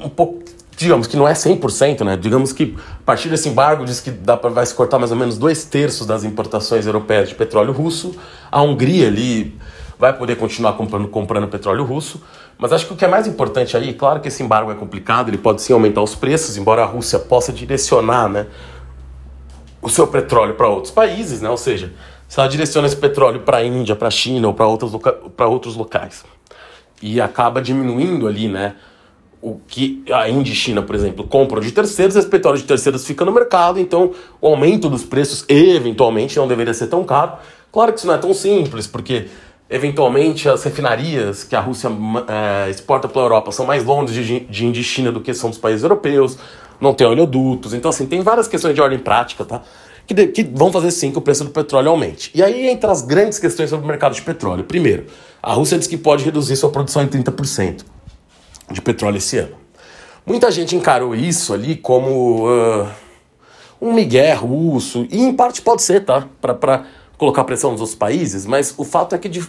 um 0.00 0.08
pouco, 0.08 0.42
digamos 0.76 1.06
que 1.06 1.16
não 1.16 1.28
é 1.28 1.32
100%, 1.32 2.04
né? 2.04 2.16
Digamos 2.16 2.52
que 2.52 2.76
a 2.76 3.04
partir 3.04 3.28
desse 3.28 3.48
embargo 3.48 3.84
diz 3.84 4.00
que 4.00 4.10
dá 4.10 4.36
pra, 4.36 4.50
vai 4.50 4.66
se 4.66 4.74
cortar 4.74 4.98
mais 4.98 5.10
ou 5.10 5.16
menos 5.16 5.38
dois 5.38 5.64
terços 5.64 6.06
das 6.06 6.24
importações 6.24 6.86
europeias 6.86 7.28
de 7.28 7.34
petróleo 7.34 7.72
russo. 7.72 8.14
A 8.50 8.62
Hungria 8.62 9.06
ali 9.06 9.56
vai 9.98 10.12
poder 10.12 10.36
continuar 10.36 10.72
comprando, 10.72 11.06
comprando 11.08 11.46
petróleo 11.46 11.84
russo. 11.84 12.20
Mas 12.62 12.72
acho 12.72 12.86
que 12.86 12.92
o 12.92 12.96
que 12.96 13.04
é 13.04 13.08
mais 13.08 13.26
importante 13.26 13.76
aí, 13.76 13.92
claro 13.92 14.20
que 14.20 14.28
esse 14.28 14.40
embargo 14.40 14.70
é 14.70 14.74
complicado, 14.76 15.28
ele 15.28 15.36
pode 15.36 15.60
sim 15.60 15.72
aumentar 15.72 16.00
os 16.00 16.14
preços, 16.14 16.56
embora 16.56 16.84
a 16.84 16.86
Rússia 16.86 17.18
possa 17.18 17.52
direcionar 17.52 18.28
né, 18.28 18.46
o 19.82 19.88
seu 19.88 20.06
petróleo 20.06 20.54
para 20.54 20.68
outros 20.68 20.92
países, 20.92 21.42
né? 21.42 21.50
ou 21.50 21.56
seja, 21.56 21.92
se 22.28 22.38
ela 22.38 22.48
direciona 22.48 22.86
esse 22.86 22.96
petróleo 22.96 23.40
para 23.40 23.56
a 23.56 23.64
Índia, 23.64 23.96
para 23.96 24.06
a 24.06 24.12
China 24.12 24.46
ou 24.46 24.54
para 24.54 25.48
outros 25.48 25.74
locais 25.74 26.24
e 27.02 27.20
acaba 27.20 27.60
diminuindo 27.60 28.28
ali 28.28 28.46
né, 28.46 28.76
o 29.40 29.58
que 29.66 30.04
a 30.12 30.28
Índia 30.28 30.52
e 30.52 30.54
China, 30.54 30.82
por 30.82 30.94
exemplo, 30.94 31.26
compram 31.26 31.60
de 31.60 31.72
terceiros, 31.72 32.14
esse 32.14 32.28
petróleo 32.28 32.58
de 32.58 32.64
terceiros 32.64 33.04
fica 33.04 33.24
no 33.24 33.32
mercado, 33.32 33.80
então 33.80 34.12
o 34.40 34.46
aumento 34.46 34.88
dos 34.88 35.02
preços 35.02 35.44
eventualmente 35.48 36.36
não 36.36 36.46
deveria 36.46 36.74
ser 36.74 36.86
tão 36.86 37.02
caro. 37.02 37.32
Claro 37.72 37.92
que 37.92 37.98
isso 37.98 38.06
não 38.06 38.14
é 38.14 38.18
tão 38.18 38.32
simples, 38.32 38.86
porque 38.86 39.26
Eventualmente, 39.74 40.50
as 40.50 40.62
refinarias 40.62 41.44
que 41.44 41.56
a 41.56 41.60
Rússia 41.60 41.90
é, 42.28 42.68
exporta 42.68 43.08
para 43.08 43.22
a 43.22 43.24
Europa 43.24 43.50
são 43.52 43.64
mais 43.64 43.82
longe 43.82 44.22
de, 44.22 44.40
de 44.40 44.66
Índia 44.66 44.82
China 44.82 45.10
do 45.10 45.18
que 45.18 45.32
são 45.32 45.48
dos 45.48 45.58
países 45.58 45.82
europeus, 45.82 46.36
não 46.78 46.92
tem 46.92 47.06
oleodutos. 47.06 47.72
Então, 47.72 47.88
assim, 47.88 48.04
tem 48.04 48.20
várias 48.20 48.46
questões 48.46 48.74
de 48.74 48.82
ordem 48.82 48.98
prática, 48.98 49.46
tá? 49.46 49.62
Que, 50.06 50.12
de, 50.12 50.26
que 50.26 50.42
vão 50.42 50.70
fazer 50.70 50.90
sim 50.90 51.10
que 51.10 51.16
o 51.16 51.22
preço 51.22 51.44
do 51.44 51.50
petróleo 51.50 51.88
aumente. 51.88 52.30
E 52.34 52.42
aí 52.42 52.68
entra 52.68 52.92
as 52.92 53.00
grandes 53.00 53.38
questões 53.38 53.70
sobre 53.70 53.86
o 53.86 53.88
mercado 53.88 54.14
de 54.14 54.20
petróleo. 54.20 54.62
Primeiro, 54.62 55.06
a 55.42 55.54
Rússia 55.54 55.78
diz 55.78 55.86
que 55.86 55.96
pode 55.96 56.22
reduzir 56.22 56.54
sua 56.56 56.68
produção 56.68 57.02
em 57.02 57.08
30% 57.08 57.82
de 58.70 58.82
petróleo 58.82 59.16
esse 59.16 59.38
ano. 59.38 59.56
Muita 60.26 60.50
gente 60.50 60.76
encarou 60.76 61.14
isso 61.14 61.54
ali 61.54 61.76
como 61.76 62.46
uh, 62.46 62.86
um 63.80 63.94
migué 63.94 64.34
russo, 64.34 65.06
e 65.10 65.22
em 65.22 65.32
parte 65.32 65.62
pode 65.62 65.80
ser, 65.80 66.04
tá? 66.04 66.28
Para 66.42 66.84
colocar 67.22 67.44
pressão 67.44 67.70
nos 67.70 67.80
outros 67.80 67.96
países, 67.96 68.44
mas 68.46 68.74
o 68.76 68.82
fato 68.82 69.14
é 69.14 69.18
que 69.18 69.28
de, 69.28 69.48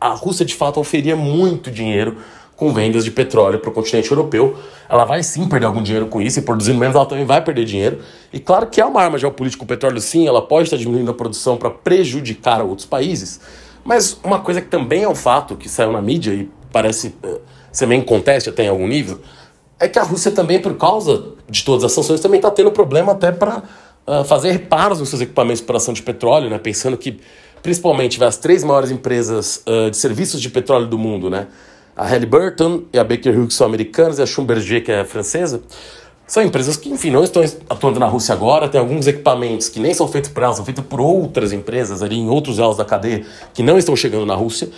a 0.00 0.08
Rússia 0.14 0.44
de 0.44 0.52
fato 0.52 0.80
oferia 0.80 1.14
muito 1.14 1.70
dinheiro 1.70 2.16
com 2.56 2.72
vendas 2.72 3.04
de 3.04 3.12
petróleo 3.12 3.60
para 3.60 3.70
o 3.70 3.72
continente 3.72 4.10
europeu. 4.10 4.58
Ela 4.88 5.04
vai 5.04 5.22
sim 5.22 5.48
perder 5.48 5.66
algum 5.66 5.80
dinheiro 5.80 6.08
com 6.08 6.20
isso 6.20 6.40
e 6.40 6.42
produzindo 6.42 6.76
menos 6.76 6.96
ela 6.96 7.06
também 7.06 7.24
vai 7.24 7.40
perder 7.40 7.64
dinheiro. 7.66 8.00
E 8.32 8.40
claro 8.40 8.66
que 8.66 8.80
é 8.80 8.84
uma 8.84 9.00
arma 9.00 9.16
geopolítica 9.16 9.62
o 9.62 9.66
petróleo 9.66 10.00
sim, 10.00 10.26
ela 10.26 10.42
pode 10.42 10.64
estar 10.64 10.76
diminuindo 10.76 11.08
a 11.08 11.14
produção 11.14 11.56
para 11.56 11.70
prejudicar 11.70 12.62
outros 12.62 12.84
países. 12.84 13.40
Mas 13.84 14.18
uma 14.24 14.40
coisa 14.40 14.60
que 14.60 14.66
também 14.66 15.04
é 15.04 15.08
um 15.08 15.14
fato 15.14 15.54
que 15.54 15.68
saiu 15.68 15.92
na 15.92 16.02
mídia 16.02 16.32
e 16.32 16.50
parece 16.72 17.14
uh, 17.22 17.40
ser 17.70 17.86
meio 17.86 18.04
conteste 18.04 18.48
até 18.48 18.64
em 18.64 18.68
algum 18.68 18.88
nível, 18.88 19.20
é 19.78 19.86
que 19.86 20.00
a 20.00 20.02
Rússia 20.02 20.32
também, 20.32 20.60
por 20.60 20.76
causa 20.76 21.26
de 21.48 21.64
todas 21.64 21.84
as 21.84 21.92
sanções, 21.92 22.18
também 22.18 22.38
está 22.38 22.50
tendo 22.50 22.72
problema 22.72 23.12
até 23.12 23.30
para 23.30 23.62
uh, 24.08 24.24
fazer 24.24 24.52
reparos 24.52 25.00
nos 25.00 25.10
seus 25.10 25.20
equipamentos 25.20 25.58
de 25.58 25.62
exploração 25.64 25.92
de 25.92 26.02
petróleo, 26.02 26.48
né? 26.48 26.58
Pensando 26.58 26.96
que, 26.96 27.20
principalmente, 27.62 28.22
as 28.24 28.38
três 28.38 28.64
maiores 28.64 28.90
empresas 28.90 29.62
uh, 29.66 29.90
de 29.90 29.96
serviços 29.96 30.40
de 30.40 30.48
petróleo 30.48 30.86
do 30.86 30.96
mundo, 30.96 31.28
né? 31.28 31.46
A 31.94 32.06
Halliburton 32.06 32.84
e 32.92 32.98
a 32.98 33.04
Baker 33.04 33.38
Hughes 33.38 33.54
são 33.54 33.66
americanas 33.66 34.18
e 34.18 34.22
a 34.22 34.26
Schlumberger, 34.26 34.84
que 34.84 34.92
é 34.92 35.04
francesa, 35.04 35.62
são 36.28 36.42
empresas 36.42 36.76
que, 36.76 36.90
enfim, 36.90 37.10
não 37.10 37.24
estão 37.24 37.42
atuando 37.70 37.98
na 37.98 38.06
Rússia 38.06 38.34
agora, 38.34 38.68
tem 38.68 38.78
alguns 38.78 39.06
equipamentos 39.06 39.70
que 39.70 39.80
nem 39.80 39.94
são 39.94 40.06
feitos 40.06 40.30
por 40.30 40.42
elas, 40.42 40.56
são 40.56 40.64
feitos 40.64 40.84
por 40.84 41.00
outras 41.00 41.52
empresas 41.52 42.02
ali 42.02 42.16
em 42.16 42.28
outros 42.28 42.58
elos 42.58 42.76
da 42.76 42.84
cadeia 42.84 43.24
que 43.54 43.62
não 43.62 43.78
estão 43.78 43.96
chegando 43.96 44.26
na 44.26 44.34
Rússia. 44.34 44.68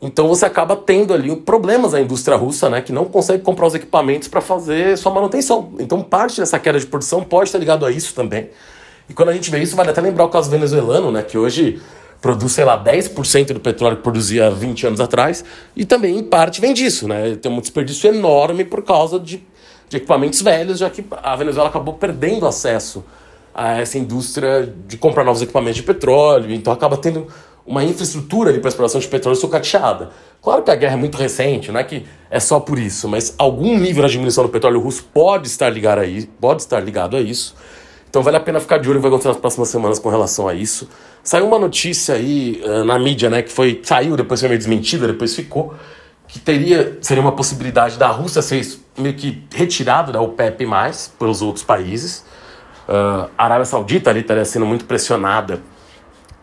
Então 0.00 0.28
você 0.28 0.46
acaba 0.46 0.76
tendo 0.76 1.12
ali 1.12 1.34
problemas 1.34 1.92
na 1.92 2.00
indústria 2.00 2.36
russa, 2.36 2.70
né, 2.70 2.80
que 2.80 2.92
não 2.92 3.04
consegue 3.04 3.42
comprar 3.42 3.66
os 3.66 3.74
equipamentos 3.74 4.28
para 4.28 4.40
fazer 4.40 4.96
sua 4.96 5.12
manutenção. 5.12 5.72
Então 5.78 6.02
parte 6.02 6.40
dessa 6.40 6.58
queda 6.58 6.78
de 6.78 6.86
produção 6.86 7.24
pode 7.24 7.48
estar 7.48 7.58
ligado 7.58 7.84
a 7.84 7.90
isso 7.90 8.14
também. 8.14 8.50
E 9.08 9.14
quando 9.14 9.30
a 9.30 9.32
gente 9.32 9.50
vê 9.50 9.58
isso, 9.58 9.74
vale 9.74 9.90
até 9.90 10.00
lembrar 10.00 10.24
o 10.24 10.28
caso 10.28 10.50
venezuelano, 10.50 11.10
né, 11.10 11.22
que 11.22 11.36
hoje 11.36 11.80
produz, 12.20 12.52
sei 12.52 12.64
lá, 12.64 12.82
10% 12.82 13.52
do 13.52 13.60
petróleo 13.60 13.96
que 13.96 14.02
produzia 14.02 14.50
20 14.50 14.86
anos 14.86 15.00
atrás, 15.00 15.44
e 15.74 15.84
também, 15.84 16.18
em 16.18 16.24
parte, 16.24 16.60
vem 16.60 16.74
disso, 16.74 17.06
né? 17.06 17.36
Tem 17.36 17.50
um 17.50 17.60
desperdício 17.60 18.08
enorme 18.08 18.64
por 18.64 18.82
causa 18.82 19.20
de, 19.20 19.40
de 19.88 19.96
equipamentos 19.96 20.42
velhos, 20.42 20.78
já 20.78 20.90
que 20.90 21.04
a 21.22 21.36
Venezuela 21.36 21.68
acabou 21.68 21.94
perdendo 21.94 22.46
acesso 22.46 23.04
a 23.54 23.80
essa 23.80 23.98
indústria 23.98 24.72
de 24.86 24.96
comprar 24.96 25.24
novos 25.24 25.42
equipamentos 25.42 25.76
de 25.76 25.82
petróleo, 25.82 26.52
então 26.52 26.72
acaba 26.72 26.96
tendo 26.96 27.26
uma 27.68 27.84
infraestrutura 27.84 28.52
para 28.58 28.68
exploração 28.68 29.00
de 29.00 29.06
petróleo 29.06 29.36
sucateada. 29.36 30.10
Claro 30.42 30.62
que 30.62 30.70
a 30.70 30.74
guerra 30.74 30.94
é 30.94 30.96
muito 30.96 31.18
recente, 31.18 31.70
não 31.70 31.78
é 31.78 31.84
que 31.84 32.06
é 32.30 32.40
só 32.40 32.58
por 32.58 32.78
isso, 32.78 33.06
mas 33.08 33.34
algum 33.36 33.78
nível 33.78 34.04
de 34.06 34.12
diminuição 34.12 34.44
do 34.44 34.50
petróleo 34.50 34.80
russo 34.80 35.04
pode 35.12 35.46
estar 35.48 35.68
ligado 35.68 36.00
a 36.00 36.06
isso, 36.06 36.28
pode 36.40 36.62
estar 36.62 36.80
ligado 36.80 37.16
a 37.16 37.20
isso. 37.20 37.54
Então 38.08 38.22
vale 38.22 38.38
a 38.38 38.40
pena 38.40 38.58
ficar 38.58 38.78
de 38.78 38.88
olho 38.88 38.98
no 38.98 39.00
que 39.00 39.02
vai 39.02 39.10
acontecer 39.10 39.28
nas 39.28 39.36
próximas 39.36 39.68
semanas 39.68 39.98
com 39.98 40.08
relação 40.08 40.48
a 40.48 40.54
isso. 40.54 40.88
Saiu 41.22 41.46
uma 41.46 41.58
notícia 41.58 42.14
aí 42.14 42.62
uh, 42.64 42.84
na 42.84 42.98
mídia, 42.98 43.28
né, 43.28 43.42
que 43.42 43.52
foi 43.52 43.80
saiu, 43.84 44.16
depois 44.16 44.40
foi 44.40 44.48
meio 44.48 44.58
desmentida, 44.58 45.06
depois 45.06 45.34
ficou, 45.34 45.74
que 46.26 46.38
teria 46.38 46.96
seria 47.02 47.22
uma 47.22 47.32
possibilidade 47.32 47.98
da 47.98 48.08
Rússia 48.08 48.40
ser 48.40 48.66
meio 48.96 49.14
que 49.14 49.44
retirada 49.52 50.10
da 50.10 50.22
OPEP+, 50.22 50.66
pelos 51.18 51.42
outros 51.42 51.64
países. 51.64 52.24
Uh, 52.88 53.28
a 53.36 53.44
Arábia 53.44 53.66
Saudita 53.66 54.08
ali 54.08 54.20
estaria 54.20 54.44
sendo 54.46 54.64
muito 54.64 54.86
pressionada 54.86 55.60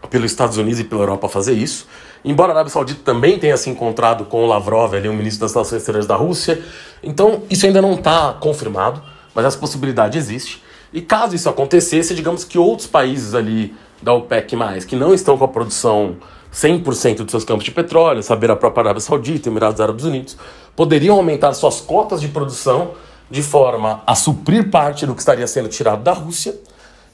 pelos 0.10 0.32
Estados 0.32 0.58
Unidos 0.58 0.80
e 0.80 0.84
pela 0.84 1.02
Europa 1.02 1.28
fazer 1.30 1.54
isso. 1.54 1.88
Embora 2.24 2.52
a 2.52 2.56
Arábia 2.56 2.72
Saudita 2.72 3.02
também 3.04 3.38
tenha 3.38 3.56
se 3.58 3.70
encontrado 3.70 4.26
com 4.26 4.44
o 4.44 4.48
Lavrov, 4.48 4.96
ali, 4.96 5.08
o 5.08 5.14
ministro 5.14 5.42
das 5.42 5.54
Relações 5.54 5.82
Exteriores 5.82 6.08
da 6.08 6.16
Rússia. 6.16 6.62
Então, 7.04 7.44
isso 7.50 7.66
ainda 7.66 7.82
não 7.82 7.94
está 7.94 8.34
confirmado, 8.34 9.02
mas 9.34 9.46
essa 9.46 9.58
possibilidade 9.58 10.18
existe. 10.18 10.64
E 10.92 11.02
caso 11.02 11.36
isso 11.36 11.50
acontecesse, 11.50 12.16
digamos 12.16 12.44
que 12.44 12.58
outros 12.58 12.88
países 12.88 13.36
ali 13.36 13.76
da 14.02 14.14
OPEC+, 14.14 14.56
que 14.88 14.96
não 14.96 15.14
estão 15.14 15.38
com 15.38 15.46
a 15.46 15.48
produção 15.48 16.16
100% 16.54 17.18
dos 17.18 17.32
seus 17.32 17.44
campos 17.44 17.66
de 17.66 17.72
petróleo, 17.72 18.24
saber 18.24 18.50
a 18.50 18.56
própria 18.56 18.84
Arábia 18.84 19.02
Saudita, 19.02 19.50
Emirados 19.50 19.82
Árabes 19.82 20.06
Unidos, 20.06 20.38
poderiam 20.76 21.18
aumentar 21.18 21.54
suas 21.54 21.82
cotas 21.82 22.22
de 22.22 22.30
produção 22.30 22.92
de 23.30 23.42
forma 23.42 24.02
a 24.06 24.16
suprir 24.16 24.70
parte 24.70 25.06
do 25.06 25.14
que 25.14 25.20
estaria 25.20 25.48
sendo 25.48 25.68
tirado 25.68 26.02
da 26.02 26.14
Rússia 26.14 26.56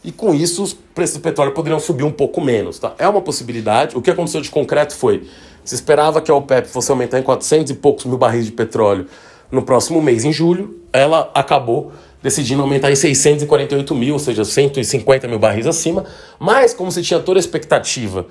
e 0.04 0.12
com 0.12 0.34
isso 0.34 0.64
os 0.64 0.74
preços 0.74 1.18
do 1.18 1.22
petróleo 1.22 1.52
poderiam 1.52 1.80
subir 1.80 2.04
um 2.04 2.12
pouco 2.12 2.42
menos. 2.42 2.80
Tá? 2.80 2.94
É 2.98 3.08
uma 3.08 3.22
possibilidade. 3.22 3.96
O 3.96 4.02
que 4.02 4.10
aconteceu 4.10 4.42
de 4.42 4.50
concreto 4.50 4.96
foi: 4.96 5.28
se 5.64 5.76
esperava 5.76 6.22
que 6.22 6.32
a 6.32 6.36
OPEP 6.36 6.68
fosse 6.68 6.92
aumentar 6.92 7.20
em 7.20 7.24
400 7.24 7.72
e 7.72 7.76
poucos 7.76 8.06
mil 8.06 8.18
barris 8.18 8.46
de 8.46 8.52
petróleo 8.52 9.08
no 9.52 9.62
próximo 9.62 10.02
mês, 10.02 10.24
em 10.24 10.32
julho, 10.32 10.80
ela 10.94 11.30
acabou 11.34 11.92
decidindo 12.24 12.62
aumentar 12.62 12.92
em 12.92 12.96
648 12.96 13.94
mil, 13.96 14.14
ou 14.14 14.20
seja, 14.20 14.46
150 14.46 15.28
mil 15.28 15.40
barris 15.40 15.68
acima. 15.68 16.06
Mas, 16.40 16.74
como 16.74 16.92
se 16.92 17.02
tinha 17.02 17.20
toda 17.20 17.38
a 17.38 17.42
expectativa 17.42 18.28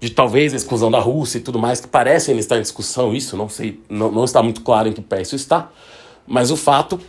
de 0.00 0.10
talvez 0.10 0.52
a 0.52 0.56
exclusão 0.56 0.90
da 0.90 0.98
Rússia 0.98 1.38
e 1.38 1.40
tudo 1.40 1.58
mais, 1.58 1.80
que 1.80 1.86
parece 1.86 2.30
ainda 2.30 2.40
estar 2.40 2.58
em 2.58 2.62
discussão, 2.62 3.14
isso 3.14 3.36
não 3.36 3.48
sei, 3.48 3.80
não, 3.88 4.10
não 4.10 4.24
está 4.24 4.42
muito 4.42 4.62
claro 4.62 4.88
em 4.88 4.92
que 4.92 5.00
pé 5.00 5.22
isso 5.22 5.36
está. 5.36 5.70
Mas 6.26 6.50
o 6.50 6.56
fato 6.56 7.00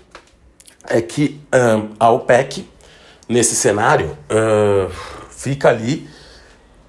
é 0.88 1.02
que 1.02 1.40
um, 1.54 1.90
a 2.00 2.12
OPEC 2.12 2.66
nesse 3.28 3.56
cenário, 3.56 4.18
uh, 4.32 4.92
fica 5.30 5.70
ali 5.70 6.08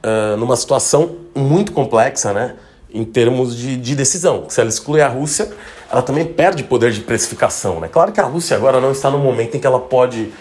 uh, 0.04 0.36
numa 0.36 0.56
situação 0.56 1.16
muito 1.34 1.72
complexa, 1.72 2.32
né? 2.32 2.56
Em 2.92 3.04
termos 3.04 3.56
de, 3.56 3.76
de 3.76 3.94
decisão. 3.94 4.46
Se 4.48 4.60
ela 4.60 4.70
exclui 4.70 5.00
a 5.00 5.08
Rússia, 5.08 5.50
ela 5.90 6.02
também 6.02 6.24
perde 6.24 6.62
poder 6.62 6.90
de 6.92 7.00
precificação, 7.00 7.80
né? 7.80 7.88
Claro 7.88 8.12
que 8.12 8.20
a 8.20 8.24
Rússia 8.24 8.56
agora 8.56 8.80
não 8.80 8.92
está 8.92 9.10
no 9.10 9.18
momento 9.18 9.56
em 9.56 9.60
que 9.60 9.66
ela 9.66 9.80
pode 9.80 10.32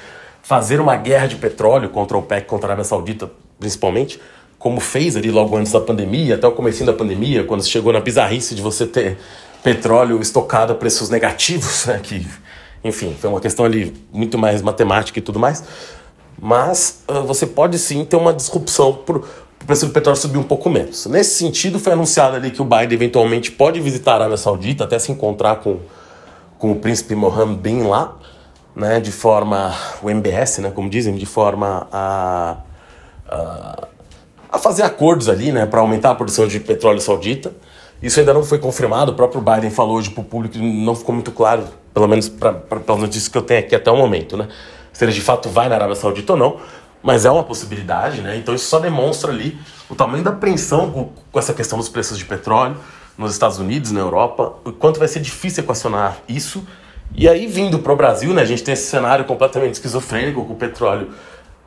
fazer 0.41 0.79
uma 0.79 0.95
guerra 0.95 1.27
de 1.27 1.35
petróleo 1.35 1.89
contra 1.89 2.15
o 2.15 2.21
OPEC, 2.21 2.47
contra 2.47 2.67
a 2.67 2.69
Arábia 2.69 2.85
Saudita, 2.85 3.29
principalmente, 3.59 4.21
como 4.57 4.79
fez 4.79 5.17
ali 5.17 5.29
logo 5.29 5.57
antes 5.57 5.73
da 5.73 5.81
pandemia, 5.81 6.35
até 6.35 6.47
o 6.47 6.51
começo 6.53 6.85
da 6.85 6.93
pandemia, 6.93 7.43
quando 7.43 7.65
chegou 7.65 7.91
na 7.91 7.99
bizarrice 7.99 8.55
de 8.55 8.61
você 8.61 8.85
ter 8.85 9.17
petróleo 9.61 10.21
estocado 10.21 10.71
a 10.71 10.75
preços 10.75 11.09
negativos, 11.09 11.85
né? 11.85 11.99
Que 12.01 12.25
enfim, 12.83 13.15
foi 13.19 13.29
uma 13.29 13.41
questão 13.41 13.65
ali 13.65 13.93
muito 14.11 14.37
mais 14.37 14.61
matemática 14.61 15.19
e 15.19 15.21
tudo 15.21 15.39
mais. 15.39 15.63
Mas 16.39 17.03
uh, 17.07 17.23
você 17.23 17.45
pode 17.45 17.79
sim 17.79 18.05
ter 18.05 18.15
uma 18.15 18.33
disrupção 18.33 18.93
para 18.93 19.17
o 19.17 19.65
preço 19.65 19.87
do 19.87 19.91
petróleo 19.91 20.17
subir 20.17 20.37
um 20.37 20.43
pouco 20.43 20.69
menos. 20.69 21.05
Nesse 21.07 21.35
sentido, 21.35 21.79
foi 21.79 21.93
anunciado 21.93 22.35
ali 22.35 22.51
que 22.51 22.61
o 22.61 22.65
Biden 22.65 22.93
eventualmente 22.93 23.51
pode 23.51 23.79
visitar 23.81 24.13
a 24.13 24.15
Arábia 24.15 24.37
Saudita, 24.37 24.83
até 24.83 24.99
se 24.99 25.11
encontrar 25.11 25.57
com, 25.57 25.79
com 26.59 26.71
o 26.71 26.75
príncipe 26.75 27.15
Mohammed 27.15 27.59
bin 27.59 27.83
lá, 27.83 28.15
né, 28.75 28.99
de 28.99 29.11
forma, 29.11 29.73
o 30.03 30.09
MBS, 30.09 30.59
né, 30.59 30.71
como 30.71 30.87
dizem, 30.87 31.15
de 31.15 31.25
forma 31.25 31.87
a, 31.91 32.57
a, 33.27 33.87
a 34.51 34.59
fazer 34.59 34.83
acordos 34.83 35.27
ali, 35.27 35.51
né, 35.51 35.65
para 35.65 35.79
aumentar 35.81 36.11
a 36.11 36.15
produção 36.15 36.47
de 36.47 36.59
petróleo 36.59 37.01
saudita. 37.01 37.51
Isso 38.01 38.19
ainda 38.19 38.33
não 38.33 38.43
foi 38.43 38.59
confirmado, 38.59 39.11
o 39.11 39.15
próprio 39.15 39.41
Biden 39.41 39.71
falou 39.71 39.97
hoje 39.97 40.09
para 40.09 40.21
o 40.21 40.23
público, 40.23 40.57
não 40.57 40.95
ficou 40.95 41.15
muito 41.15 41.31
claro, 41.31 41.63
pelo 41.93 42.07
menos 42.07 42.29
pelas 42.29 42.99
notícias 42.99 43.27
que 43.27 43.37
eu 43.37 43.41
tenho 43.41 43.59
aqui 43.59 43.75
até 43.75 43.91
o 43.91 43.97
momento, 43.97 44.37
né? 44.37 44.47
Se 44.93 45.03
ele 45.03 45.11
de 45.11 45.21
fato 45.21 45.49
vai 45.49 45.67
na 45.67 45.75
Arábia 45.75 45.95
Saudita 45.95 46.33
ou 46.33 46.39
não, 46.39 46.57
mas 47.01 47.25
é 47.25 47.31
uma 47.31 47.43
possibilidade, 47.43 48.21
né? 48.21 48.37
Então 48.37 48.53
isso 48.53 48.65
só 48.65 48.79
demonstra 48.79 49.31
ali 49.31 49.57
o 49.89 49.95
tamanho 49.95 50.23
da 50.23 50.31
apreensão 50.31 50.91
com, 50.91 51.09
com 51.31 51.39
essa 51.39 51.53
questão 51.53 51.77
dos 51.77 51.89
preços 51.89 52.17
de 52.17 52.25
petróleo 52.25 52.77
nos 53.17 53.31
Estados 53.31 53.57
Unidos, 53.57 53.91
na 53.91 53.99
Europa, 53.99 54.53
o 54.63 54.71
quanto 54.71 54.99
vai 54.99 55.07
ser 55.07 55.19
difícil 55.19 55.63
equacionar 55.63 56.17
isso. 56.29 56.65
E 57.15 57.27
aí, 57.27 57.47
vindo 57.47 57.79
para 57.79 57.93
o 57.93 57.95
Brasil, 57.95 58.31
né, 58.33 58.43
a 58.43 58.45
gente 58.45 58.61
tem 58.63 58.73
esse 58.73 58.87
cenário 58.87 59.25
completamente 59.25 59.73
esquizofrênico 59.73 60.45
com 60.45 60.53
o 60.53 60.55
petróleo 60.55 61.09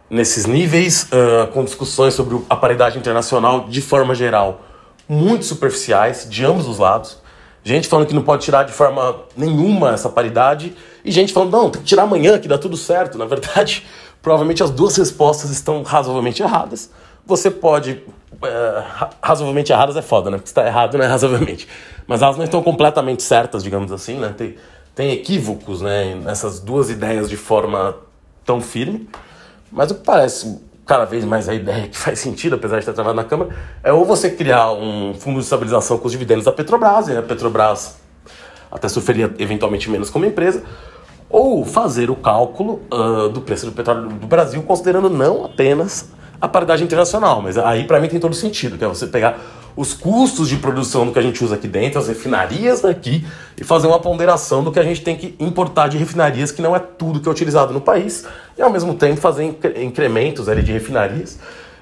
nesses 0.08 0.46
níveis, 0.46 1.08
uh, 1.12 1.48
com 1.48 1.64
discussões 1.64 2.14
sobre 2.14 2.40
a 2.48 2.54
paridade 2.54 2.98
internacional 2.98 3.66
de 3.68 3.80
forma 3.80 4.14
geral 4.14 4.60
muito 5.10 5.44
superficiais 5.44 6.24
de 6.30 6.44
ambos 6.44 6.68
os 6.68 6.78
lados. 6.78 7.18
Gente 7.64 7.88
falando 7.88 8.06
que 8.06 8.14
não 8.14 8.22
pode 8.22 8.44
tirar 8.44 8.62
de 8.62 8.72
forma 8.72 9.22
nenhuma 9.36 9.90
essa 9.90 10.08
paridade 10.08 10.72
e 11.04 11.10
gente 11.10 11.32
falando, 11.32 11.50
não, 11.50 11.68
tem 11.68 11.82
que 11.82 11.88
tirar 11.88 12.04
amanhã 12.04 12.38
que 12.38 12.46
dá 12.46 12.56
tudo 12.56 12.76
certo. 12.76 13.18
Na 13.18 13.24
verdade, 13.24 13.84
provavelmente 14.22 14.62
as 14.62 14.70
duas 14.70 14.96
respostas 14.96 15.50
estão 15.50 15.82
razoavelmente 15.82 16.40
erradas. 16.40 16.92
Você 17.26 17.50
pode. 17.50 18.00
É, 18.40 18.84
razoavelmente 19.20 19.72
erradas 19.72 19.96
é 19.96 20.02
foda, 20.02 20.30
né? 20.30 20.36
Porque 20.36 20.48
está 20.48 20.64
errado, 20.64 20.96
né? 20.96 21.06
Razoavelmente. 21.08 21.66
Mas 22.06 22.22
elas 22.22 22.36
não 22.36 22.44
estão 22.44 22.62
completamente 22.62 23.24
certas, 23.24 23.64
digamos 23.64 23.90
assim, 23.90 24.16
né? 24.16 24.32
Tem, 24.38 24.54
tem 24.94 25.10
equívocos, 25.10 25.82
né? 25.82 26.14
Nessas 26.14 26.60
duas 26.60 26.88
ideias 26.88 27.28
de 27.28 27.36
forma 27.36 27.96
tão 28.44 28.60
firme. 28.60 29.08
Mas 29.72 29.90
o 29.90 29.96
que 29.96 30.04
parece 30.04 30.60
cada 30.90 31.04
vez 31.04 31.24
mais 31.24 31.48
a 31.48 31.54
ideia 31.54 31.86
que 31.86 31.96
faz 31.96 32.18
sentido, 32.18 32.56
apesar 32.56 32.78
de 32.78 32.80
estar 32.80 32.92
travado 32.92 33.14
na 33.14 33.22
Câmara, 33.22 33.54
é 33.80 33.92
ou 33.92 34.04
você 34.04 34.28
criar 34.28 34.72
um 34.72 35.14
fundo 35.14 35.38
de 35.38 35.44
estabilização 35.44 35.96
com 35.96 36.06
os 36.06 36.10
dividendos 36.10 36.46
da 36.46 36.50
Petrobras, 36.50 37.06
e 37.06 37.16
a 37.16 37.22
Petrobras 37.22 37.96
até 38.72 38.88
sofreria 38.88 39.32
eventualmente 39.38 39.88
menos 39.88 40.10
como 40.10 40.26
empresa, 40.26 40.64
ou 41.28 41.64
fazer 41.64 42.10
o 42.10 42.16
cálculo 42.16 42.82
uh, 42.92 43.28
do 43.28 43.40
preço 43.40 43.66
do 43.66 43.72
petróleo 43.72 44.08
do 44.08 44.26
Brasil, 44.26 44.60
considerando 44.64 45.08
não 45.08 45.44
apenas 45.44 46.10
a 46.40 46.48
paridade 46.48 46.82
internacional, 46.82 47.42
mas 47.42 47.58
aí 47.58 47.84
para 47.84 48.00
mim 48.00 48.08
tem 48.08 48.18
todo 48.18 48.34
sentido, 48.34 48.78
que 48.78 48.84
é 48.84 48.88
você 48.88 49.06
pegar 49.06 49.38
os 49.76 49.94
custos 49.94 50.48
de 50.48 50.56
produção 50.56 51.06
do 51.06 51.12
que 51.12 51.18
a 51.18 51.22
gente 51.22 51.42
usa 51.44 51.54
aqui 51.54 51.68
dentro, 51.68 51.98
as 51.98 52.08
refinarias 52.08 52.80
daqui, 52.80 53.24
e 53.58 53.64
fazer 53.64 53.86
uma 53.86 53.98
ponderação 53.98 54.64
do 54.64 54.72
que 54.72 54.78
a 54.78 54.82
gente 54.82 55.02
tem 55.02 55.16
que 55.16 55.34
importar 55.38 55.88
de 55.88 55.96
refinarias, 55.96 56.50
que 56.50 56.60
não 56.60 56.74
é 56.74 56.78
tudo 56.78 57.20
que 57.20 57.28
é 57.28 57.30
utilizado 57.30 57.72
no 57.72 57.80
país, 57.80 58.26
e 58.58 58.62
ao 58.62 58.70
mesmo 58.70 58.94
tempo 58.94 59.20
fazer 59.20 59.44
incrementos 59.76 60.48
ali 60.48 60.62
de 60.62 60.72
refinarias 60.72 61.38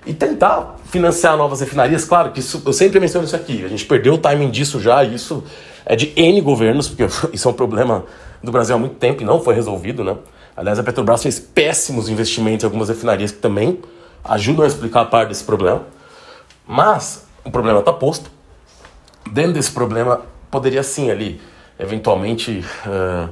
e 0.06 0.12
tentar 0.12 0.76
financiar 0.86 1.36
novas 1.36 1.60
refinarias. 1.60 2.04
Claro 2.04 2.30
que 2.30 2.40
isso, 2.40 2.62
eu 2.64 2.72
sempre 2.72 3.00
menciono 3.00 3.26
isso 3.26 3.36
aqui, 3.36 3.64
a 3.64 3.68
gente 3.68 3.84
perdeu 3.84 4.14
o 4.14 4.18
timing 4.18 4.50
disso 4.50 4.80
já, 4.80 5.02
e 5.02 5.14
isso 5.14 5.42
é 5.84 5.96
de 5.96 6.12
N 6.16 6.40
governos, 6.40 6.88
porque 6.88 7.04
isso 7.32 7.48
é 7.48 7.50
um 7.50 7.54
problema 7.54 8.04
do 8.42 8.52
Brasil 8.52 8.76
há 8.76 8.78
muito 8.78 8.96
tempo 8.96 9.22
e 9.22 9.24
não 9.24 9.40
foi 9.40 9.54
resolvido, 9.54 10.04
né? 10.04 10.16
Aliás, 10.56 10.78
a 10.78 10.82
Petrobras 10.82 11.22
fez 11.22 11.38
péssimos 11.38 12.08
investimentos 12.08 12.64
em 12.64 12.66
algumas 12.66 12.88
refinarias 12.88 13.30
que 13.30 13.38
também 13.38 13.78
ajudam 14.28 14.64
a 14.64 14.68
explicar 14.68 15.06
parte 15.06 15.30
desse 15.30 15.44
problema. 15.44 15.82
Mas 16.66 17.26
o 17.44 17.50
problema 17.50 17.80
está 17.80 17.92
posto. 17.92 18.30
Dentro 19.30 19.54
desse 19.54 19.72
problema, 19.72 20.22
poderia 20.50 20.82
sim 20.82 21.10
ali, 21.10 21.40
eventualmente, 21.78 22.64
uh, 22.86 23.28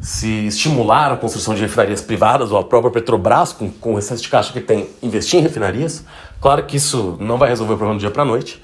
se 0.00 0.46
estimular 0.46 1.12
a 1.12 1.16
construção 1.16 1.54
de 1.54 1.62
refinarias 1.62 2.00
privadas, 2.00 2.50
ou 2.50 2.58
a 2.58 2.64
própria 2.64 2.90
Petrobras, 2.90 3.52
com, 3.52 3.70
com 3.70 3.94
o 3.94 3.98
excesso 3.98 4.22
de 4.22 4.28
caixa 4.28 4.52
que 4.52 4.60
tem, 4.60 4.88
investir 5.02 5.40
em 5.40 5.42
refinarias. 5.42 6.04
Claro 6.40 6.64
que 6.64 6.76
isso 6.76 7.16
não 7.20 7.38
vai 7.38 7.48
resolver 7.48 7.74
o 7.74 7.76
problema 7.76 7.98
do 7.98 8.00
dia 8.00 8.10
para 8.10 8.24
noite, 8.24 8.62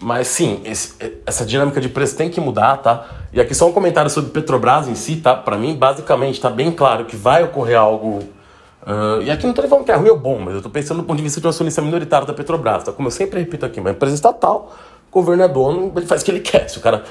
mas 0.00 0.28
sim, 0.28 0.60
esse, 0.64 0.94
essa 1.26 1.44
dinâmica 1.44 1.80
de 1.80 1.88
preço 1.88 2.16
tem 2.16 2.30
que 2.30 2.40
mudar, 2.40 2.76
tá? 2.78 3.04
E 3.32 3.40
aqui 3.40 3.54
só 3.54 3.68
um 3.68 3.72
comentário 3.72 4.10
sobre 4.10 4.30
Petrobras 4.30 4.88
em 4.88 4.94
si, 4.94 5.16
tá? 5.16 5.34
Para 5.34 5.56
mim, 5.56 5.74
basicamente, 5.74 6.34
está 6.34 6.50
bem 6.50 6.70
claro 6.70 7.04
que 7.04 7.16
vai 7.16 7.42
ocorrer 7.42 7.78
algo 7.78 8.22
Uh, 8.88 9.20
e 9.20 9.30
aqui 9.30 9.44
não 9.44 9.50
estou 9.50 9.68
falando 9.68 9.84
que 9.84 9.92
é 9.92 9.94
ruim 9.94 10.08
ou 10.08 10.18
bom, 10.18 10.38
mas 10.38 10.54
eu 10.54 10.60
estou 10.60 10.72
pensando 10.72 11.02
do 11.02 11.04
ponto 11.04 11.18
de 11.18 11.22
vista 11.22 11.38
de 11.38 11.46
um 11.46 11.50
acionista 11.50 11.82
minoritário 11.82 12.26
da 12.26 12.32
Petrobras. 12.32 12.84
Tá? 12.84 12.92
Como 12.92 13.08
eu 13.08 13.12
sempre 13.12 13.38
repito 13.38 13.66
aqui, 13.66 13.80
uma 13.80 13.90
empresa 13.90 14.14
estatal, 14.14 14.74
o 15.10 15.12
governo 15.12 15.42
é 15.42 15.48
dono, 15.48 15.92
ele 15.94 16.06
faz 16.06 16.22
o 16.22 16.24
que 16.24 16.30
ele 16.30 16.40
quer. 16.40 16.70
Se 16.70 16.78
o 16.78 16.80
cara 16.80 17.04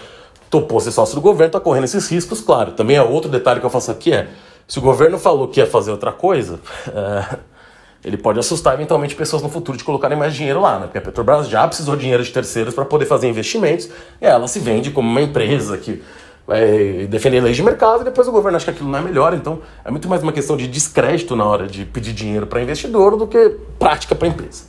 topou 0.50 0.80
ser 0.80 0.92
sócio 0.92 1.14
do 1.14 1.22
governo, 1.22 1.50
está 1.50 1.60
correndo 1.60 1.84
esses 1.84 2.10
riscos, 2.10 2.42
claro. 2.42 2.72
Também 2.72 2.96
é 2.96 3.02
outro 3.04 3.30
detalhe 3.30 3.60
que 3.60 3.66
eu 3.66 3.70
faço 3.70 3.92
aqui 3.92 4.12
é, 4.12 4.28
se 4.68 4.80
o 4.80 4.82
governo 4.82 5.20
falou 5.20 5.48
que 5.50 5.60
ia 5.60 5.68
fazer 5.68 5.92
outra 5.92 6.12
coisa, 6.12 6.56
uh, 6.88 7.38
ele 8.04 8.18
pode 8.18 8.40
assustar 8.40 8.74
eventualmente 8.74 9.14
pessoas 9.14 9.44
no 9.44 9.50
futuro 9.50 9.78
de 9.78 9.84
colocarem 9.84 10.18
mais 10.18 10.34
dinheiro 10.34 10.60
lá, 10.60 10.80
né? 10.80 10.86
Porque 10.88 10.98
a 10.98 11.02
Petrobras 11.02 11.48
já 11.48 11.68
precisou 11.68 11.96
de 11.96 12.02
dinheiro 12.02 12.24
de 12.24 12.32
terceiros 12.32 12.74
para 12.74 12.86
poder 12.86 13.06
fazer 13.06 13.30
investimentos 13.30 13.88
e 14.20 14.26
ela 14.26 14.48
se 14.48 14.60
vende 14.60 14.90
como 14.90 15.08
uma 15.08 15.22
empresa 15.22 15.78
que 15.78 16.02
vai 16.48 17.06
defender 17.08 17.42
leis 17.42 17.58
de 17.58 17.62
mercado 17.62 18.02
e 18.02 18.06
depois 18.06 18.26
o 18.28 18.32
governo 18.32 18.56
acha 18.56 18.66
que 18.66 18.72
aquilo 18.72 18.90
não 18.90 19.00
é 19.00 19.02
melhor. 19.02 19.34
Então 19.34 19.60
é 19.84 19.92
muito 19.92 20.08
mais 20.08 20.24
uma 20.24 20.32
questão 20.32 20.56
de 20.56 20.68
descrédito 20.68 21.36
na 21.36 21.46
hora 21.46 21.68
de 21.68 21.84
pedir 21.84 22.14
dinheiro 22.14 22.48
para 22.48 22.62
investidor 22.62 23.18
do 23.18 23.28
que 23.28 23.58
prática 23.78 24.16
para 24.16 24.30
empresa. 24.30 24.64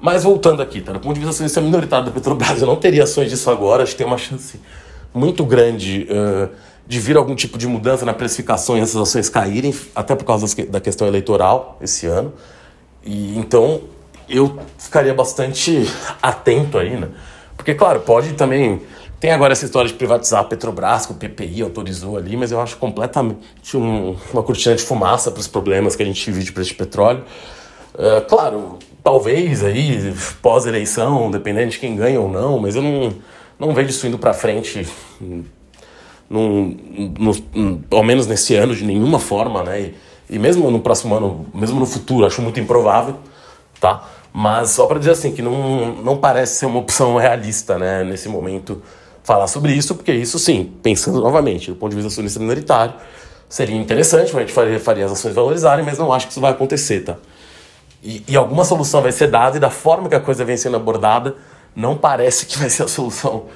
Mas 0.00 0.22
voltando 0.22 0.62
aqui, 0.62 0.80
tá? 0.80 0.92
do 0.92 1.00
ponto 1.00 1.14
de 1.14 1.20
vista 1.20 1.30
acionista 1.30 1.60
minoritário 1.60 2.06
da 2.06 2.12
Petrobras, 2.12 2.60
eu 2.60 2.66
não 2.66 2.76
teria 2.76 3.02
ações 3.02 3.28
disso 3.28 3.50
agora, 3.50 3.82
acho 3.82 3.92
que 3.92 3.98
tem 3.98 4.06
uma 4.06 4.18
chance 4.18 4.60
muito 5.12 5.44
grande 5.44 6.06
uh, 6.10 6.48
de 6.86 7.00
vir 7.00 7.16
algum 7.16 7.34
tipo 7.34 7.58
de 7.58 7.66
mudança 7.66 8.04
na 8.04 8.12
precificação 8.14 8.76
e 8.76 8.80
essas 8.80 9.00
ações 9.00 9.28
caírem, 9.28 9.74
até 9.94 10.14
por 10.14 10.24
causa 10.24 10.46
da 10.66 10.80
questão 10.80 11.08
eleitoral 11.08 11.78
esse 11.80 12.06
ano. 12.06 12.32
E 13.02 13.36
então 13.38 13.80
eu 14.28 14.58
ficaria 14.78 15.14
bastante 15.14 15.90
atento 16.22 16.78
aí, 16.78 16.96
né? 16.96 17.08
Porque, 17.56 17.74
claro, 17.74 18.00
pode 18.00 18.34
também. 18.34 18.82
Tem 19.18 19.30
agora 19.30 19.52
essa 19.52 19.64
história 19.64 19.88
de 19.88 19.94
privatizar 19.94 20.40
a 20.40 20.44
Petrobras, 20.44 21.06
que 21.06 21.12
o 21.12 21.14
PPI 21.14 21.62
autorizou 21.62 22.18
ali, 22.18 22.36
mas 22.36 22.52
eu 22.52 22.60
acho 22.60 22.76
completamente 22.76 23.76
um, 23.76 24.14
uma 24.32 24.42
cortina 24.42 24.74
de 24.74 24.82
fumaça 24.82 25.30
para 25.30 25.40
os 25.40 25.48
problemas 25.48 25.96
que 25.96 26.02
a 26.02 26.06
gente 26.06 26.30
vive 26.30 26.44
de 26.44 26.52
preço 26.52 26.70
de 26.70 26.76
petróleo. 26.76 27.24
Uh, 27.94 28.20
claro, 28.28 28.78
talvez 29.02 29.64
aí, 29.64 30.14
pós-eleição, 30.42 31.30
dependendo 31.30 31.70
de 31.70 31.78
quem 31.78 31.96
ganha 31.96 32.20
ou 32.20 32.28
não, 32.28 32.58
mas 32.58 32.76
eu 32.76 32.82
não, 32.82 33.14
não 33.58 33.72
vejo 33.72 33.88
isso 33.88 34.06
indo 34.06 34.18
para 34.18 34.34
frente, 34.34 34.86
num, 36.28 36.76
no, 37.18 37.82
ao 37.90 38.02
menos 38.02 38.26
nesse 38.26 38.54
ano, 38.54 38.76
de 38.76 38.84
nenhuma 38.84 39.18
forma, 39.18 39.62
né? 39.62 39.80
E, 39.80 39.94
e 40.28 40.38
mesmo 40.38 40.70
no 40.70 40.80
próximo 40.80 41.14
ano, 41.14 41.46
mesmo 41.54 41.80
no 41.80 41.86
futuro, 41.86 42.26
acho 42.26 42.42
muito 42.42 42.60
improvável, 42.60 43.16
tá? 43.80 44.06
Mas 44.30 44.70
só 44.72 44.86
para 44.86 44.98
dizer 44.98 45.12
assim, 45.12 45.32
que 45.32 45.40
não, 45.40 45.94
não 46.02 46.18
parece 46.18 46.58
ser 46.58 46.66
uma 46.66 46.80
opção 46.80 47.16
realista, 47.16 47.78
né, 47.78 48.04
nesse 48.04 48.28
momento, 48.28 48.82
falar 49.26 49.48
sobre 49.48 49.72
isso, 49.72 49.96
porque 49.96 50.12
isso 50.12 50.38
sim, 50.38 50.72
pensando 50.84 51.20
novamente, 51.20 51.72
do 51.72 51.76
ponto 51.76 51.90
de 51.90 51.96
vista 51.96 52.06
acionista 52.06 52.38
minoritário, 52.38 52.94
seria 53.48 53.74
interessante, 53.74 54.34
a 54.36 54.38
gente 54.38 54.52
faria, 54.52 54.78
faria 54.78 55.04
as 55.04 55.10
ações 55.10 55.34
valorizarem, 55.34 55.84
mas 55.84 55.98
não 55.98 56.12
acho 56.12 56.26
que 56.26 56.30
isso 56.30 56.40
vai 56.40 56.52
acontecer, 56.52 57.00
tá? 57.00 57.16
E, 58.04 58.22
e 58.28 58.36
alguma 58.36 58.64
solução 58.64 59.02
vai 59.02 59.10
ser 59.10 59.26
dada, 59.26 59.56
e 59.56 59.60
da 59.60 59.68
forma 59.68 60.08
que 60.08 60.14
a 60.14 60.20
coisa 60.20 60.44
vem 60.44 60.56
sendo 60.56 60.76
abordada, 60.76 61.34
não 61.74 61.96
parece 61.96 62.46
que 62.46 62.56
vai 62.56 62.70
ser 62.70 62.84
a 62.84 62.88
solução 62.88 63.46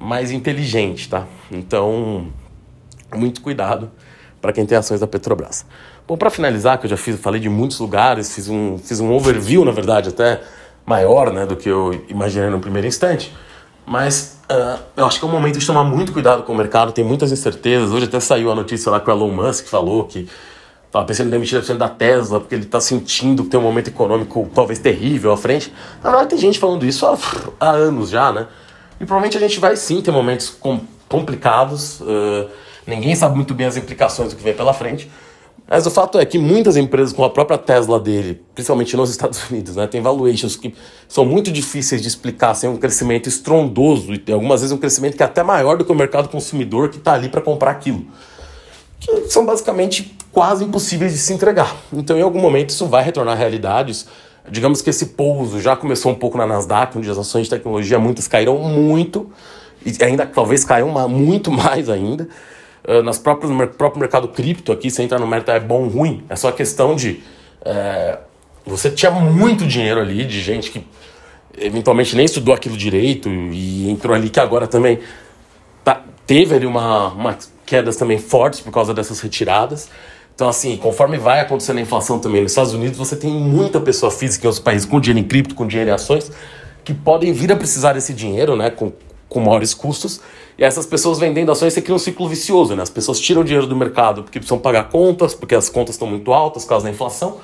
mais 0.00 0.30
inteligente, 0.30 1.10
tá? 1.10 1.26
Então, 1.52 2.28
muito 3.14 3.42
cuidado 3.42 3.90
para 4.40 4.50
quem 4.50 4.64
tem 4.64 4.78
ações 4.78 4.98
da 4.98 5.06
Petrobras. 5.06 5.66
Bom, 6.06 6.16
para 6.16 6.30
finalizar, 6.30 6.78
que 6.78 6.86
eu 6.86 6.90
já 6.90 6.96
fiz, 6.96 7.20
falei 7.20 7.38
de 7.38 7.50
muitos 7.50 7.78
lugares, 7.80 8.34
fiz 8.34 8.48
um, 8.48 8.78
fiz 8.78 8.98
um 8.98 9.12
overview, 9.12 9.62
na 9.62 9.72
verdade, 9.72 10.08
até 10.08 10.40
maior 10.86 11.30
né, 11.34 11.44
do 11.44 11.54
que 11.54 11.68
eu 11.68 12.02
imaginei 12.08 12.48
no 12.48 12.60
primeiro 12.60 12.88
instante. 12.88 13.30
Mas 13.84 14.37
uh, 14.50 14.78
eu 14.96 15.06
acho 15.06 15.18
que 15.18 15.24
é 15.24 15.28
um 15.28 15.30
momento 15.30 15.58
de 15.58 15.66
tomar 15.66 15.84
muito 15.84 16.12
cuidado 16.12 16.42
com 16.42 16.52
o 16.52 16.56
mercado, 16.56 16.92
tem 16.92 17.04
muitas 17.04 17.30
incertezas. 17.32 17.90
Hoje 17.90 18.06
até 18.06 18.20
saiu 18.20 18.50
a 18.50 18.54
notícia 18.54 18.90
lá 18.90 19.00
que 19.00 19.08
o 19.08 19.12
Elon 19.12 19.30
Musk 19.30 19.66
falou 19.66 20.04
que 20.04 20.28
estava 20.86 21.04
pensando 21.04 21.28
em 21.28 21.30
demitir 21.30 21.58
a 21.58 21.74
da 21.74 21.88
Tesla 21.88 22.40
porque 22.40 22.54
ele 22.54 22.64
está 22.64 22.80
sentindo 22.80 23.44
que 23.44 23.50
tem 23.50 23.60
um 23.60 23.62
momento 23.62 23.88
econômico 23.88 24.50
talvez 24.54 24.78
terrível 24.78 25.32
à 25.32 25.36
frente. 25.36 25.72
Na 26.02 26.10
verdade, 26.10 26.30
tem 26.30 26.38
gente 26.38 26.58
falando 26.58 26.84
isso 26.84 27.06
há, 27.06 27.16
há 27.60 27.70
anos 27.70 28.10
já, 28.10 28.32
né? 28.32 28.46
E 29.00 29.04
provavelmente 29.04 29.36
a 29.36 29.40
gente 29.40 29.60
vai 29.60 29.76
sim 29.76 30.00
ter 30.00 30.10
momentos 30.10 30.48
com, 30.48 30.80
complicados. 31.08 32.00
Uh, 32.00 32.48
ninguém 32.86 33.14
sabe 33.14 33.36
muito 33.36 33.54
bem 33.54 33.66
as 33.66 33.76
implicações 33.76 34.30
do 34.30 34.36
que 34.36 34.42
vem 34.42 34.54
pela 34.54 34.72
frente. 34.72 35.10
Mas 35.70 35.86
o 35.86 35.90
fato 35.90 36.18
é 36.18 36.24
que 36.24 36.38
muitas 36.38 36.78
empresas, 36.78 37.12
com 37.12 37.22
a 37.22 37.28
própria 37.28 37.58
Tesla 37.58 38.00
dele, 38.00 38.40
principalmente 38.54 38.96
nos 38.96 39.10
Estados 39.10 39.38
Unidos, 39.50 39.76
né, 39.76 39.86
tem 39.86 40.00
valuations 40.00 40.56
que 40.56 40.74
são 41.06 41.26
muito 41.26 41.52
difíceis 41.52 42.00
de 42.00 42.08
explicar 42.08 42.54
sem 42.54 42.70
um 42.70 42.78
crescimento 42.78 43.28
estrondoso 43.28 44.14
e 44.14 44.32
algumas 44.32 44.62
vezes 44.62 44.72
um 44.72 44.78
crescimento 44.78 45.16
que 45.16 45.22
é 45.22 45.26
até 45.26 45.42
maior 45.42 45.76
do 45.76 45.84
que 45.84 45.92
o 45.92 45.94
mercado 45.94 46.28
consumidor 46.30 46.88
que 46.88 46.96
está 46.96 47.12
ali 47.12 47.28
para 47.28 47.42
comprar 47.42 47.72
aquilo. 47.72 48.06
Que 48.98 49.28
são 49.28 49.44
basicamente 49.44 50.16
quase 50.32 50.64
impossíveis 50.64 51.12
de 51.12 51.18
se 51.18 51.32
entregar. 51.34 51.76
Então, 51.92 52.16
em 52.16 52.22
algum 52.22 52.40
momento, 52.40 52.70
isso 52.70 52.86
vai 52.86 53.04
retornar 53.04 53.34
a 53.34 53.38
realidades. 53.38 54.06
Digamos 54.50 54.80
que 54.80 54.88
esse 54.88 55.06
pouso 55.06 55.60
já 55.60 55.76
começou 55.76 56.10
um 56.10 56.14
pouco 56.14 56.38
na 56.38 56.46
Nasdaq, 56.46 56.96
onde 56.96 57.10
as 57.10 57.18
ações 57.18 57.44
de 57.44 57.50
tecnologia 57.50 57.98
muitas 57.98 58.26
caíram 58.26 58.58
muito, 58.58 59.30
e 59.84 60.02
ainda 60.02 60.26
talvez 60.26 60.64
caiam 60.64 60.88
muito 61.08 61.50
mais 61.52 61.90
ainda. 61.90 62.26
Uh, 62.86 63.02
nas 63.02 63.18
próprias, 63.18 63.50
no 63.50 63.66
próprio 63.68 64.00
mercado 64.00 64.28
cripto 64.28 64.72
aqui, 64.72 64.90
você 64.90 65.02
entra 65.02 65.18
no 65.18 65.26
mercado 65.26 65.56
é 65.56 65.60
bom 65.60 65.82
ou 65.84 65.88
ruim, 65.88 66.24
é 66.28 66.36
só 66.36 66.50
questão 66.52 66.94
de. 66.94 67.22
É, 67.64 68.18
você 68.64 68.90
tinha 68.90 69.10
muito 69.10 69.66
dinheiro 69.66 70.00
ali 70.00 70.24
de 70.24 70.40
gente 70.40 70.70
que 70.70 70.86
eventualmente 71.60 72.14
nem 72.14 72.24
estudou 72.24 72.54
aquilo 72.54 72.76
direito 72.76 73.28
e 73.28 73.90
entrou 73.90 74.14
ali 74.14 74.28
que 74.30 74.38
agora 74.38 74.66
também 74.66 75.00
tá, 75.82 76.02
teve 76.26 76.54
ali 76.54 76.66
uma, 76.66 77.08
uma 77.08 77.38
quedas 77.66 77.96
também 77.96 78.18
fortes 78.18 78.60
por 78.60 78.72
causa 78.72 78.94
dessas 78.94 79.20
retiradas. 79.20 79.90
Então, 80.34 80.48
assim, 80.48 80.76
conforme 80.76 81.18
vai 81.18 81.40
acontecendo 81.40 81.78
a 81.78 81.80
inflação 81.80 82.18
também 82.18 82.42
nos 82.42 82.52
Estados 82.52 82.72
Unidos, 82.72 82.96
você 82.96 83.16
tem 83.16 83.30
muita 83.30 83.80
pessoa 83.80 84.10
física 84.10 84.46
em 84.46 84.48
outros 84.48 84.62
países 84.62 84.86
com 84.86 85.00
dinheiro 85.00 85.18
em 85.18 85.28
cripto, 85.28 85.54
com 85.54 85.66
dinheiro 85.66 85.90
em 85.90 85.92
ações, 85.92 86.30
que 86.84 86.94
podem 86.94 87.32
vir 87.32 87.50
a 87.50 87.56
precisar 87.56 87.94
desse 87.94 88.14
dinheiro, 88.14 88.54
né, 88.54 88.70
com, 88.70 88.92
com 89.28 89.40
maiores 89.40 89.74
custos. 89.74 90.20
E 90.56 90.64
essas 90.64 90.86
pessoas 90.86 91.18
vendendo 91.18 91.52
ações, 91.52 91.72
você 91.72 91.82
cria 91.82 91.94
um 91.94 91.98
ciclo 91.98 92.28
vicioso, 92.28 92.74
né? 92.74 92.82
As 92.82 92.90
pessoas 92.90 93.20
tiram 93.20 93.44
dinheiro 93.44 93.66
do 93.66 93.76
mercado 93.76 94.22
porque 94.22 94.38
precisam 94.38 94.58
pagar 94.58 94.88
contas, 94.88 95.34
porque 95.34 95.54
as 95.54 95.68
contas 95.68 95.94
estão 95.94 96.08
muito 96.08 96.32
altas 96.32 96.64
por 96.64 96.70
causa 96.70 96.84
da 96.84 96.90
inflação. 96.90 97.38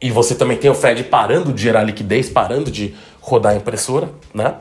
E 0.00 0.10
você 0.10 0.34
também 0.34 0.56
tem 0.56 0.70
o 0.70 0.74
Fed 0.74 1.04
parando 1.04 1.52
de 1.52 1.62
gerar 1.62 1.82
liquidez, 1.82 2.28
parando 2.28 2.70
de 2.70 2.94
rodar 3.20 3.52
a 3.52 3.56
impressora, 3.56 4.10
né? 4.34 4.56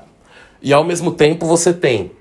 E 0.62 0.73
ao 0.73 0.84
mesmo 0.84 1.12
tempo 1.12 1.45
você 1.45 1.73
tem 1.73 2.12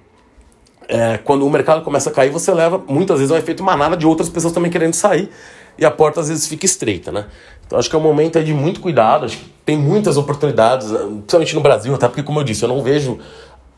é, 0.89 1.19
quando 1.19 1.47
o 1.47 1.51
mercado 1.51 1.83
começa 1.83 2.11
a 2.11 2.13
cair, 2.13 2.31
você 2.31 2.53
leva 2.53 2.83
muitas 2.89 3.19
vezes 3.19 3.31
um 3.31 3.37
efeito 3.37 3.63
manada 3.63 3.97
de 3.97 4.07
outras 4.07 4.29
pessoas 4.29 4.53
também 4.53 4.71
querendo 4.71 4.95
sair 4.95 5.31
e 5.79 5.85
a 5.85 5.91
porta 5.91 6.21
às 6.21 6.29
vezes 6.29 6.47
fica 6.47 6.67
estreita, 6.67 7.11
né? 7.11 7.27
Então 7.67 7.79
acho 7.79 7.89
que 7.89 7.97
é 7.97 7.99
um 7.99 8.03
momento 8.03 8.43
de 8.43 8.53
muito 8.53 8.81
cuidado, 8.81 9.27
acho 9.27 9.39
que 9.39 9.45
tem 9.65 9.77
muitas 9.77 10.17
oportunidades, 10.17 10.89
principalmente 10.89 11.55
no 11.55 11.61
Brasil, 11.61 11.95
até 11.95 12.07
porque, 12.07 12.23
como 12.23 12.41
eu 12.41 12.45
disse, 12.45 12.63
eu 12.63 12.69
não 12.69 12.83
vejo. 12.83 13.19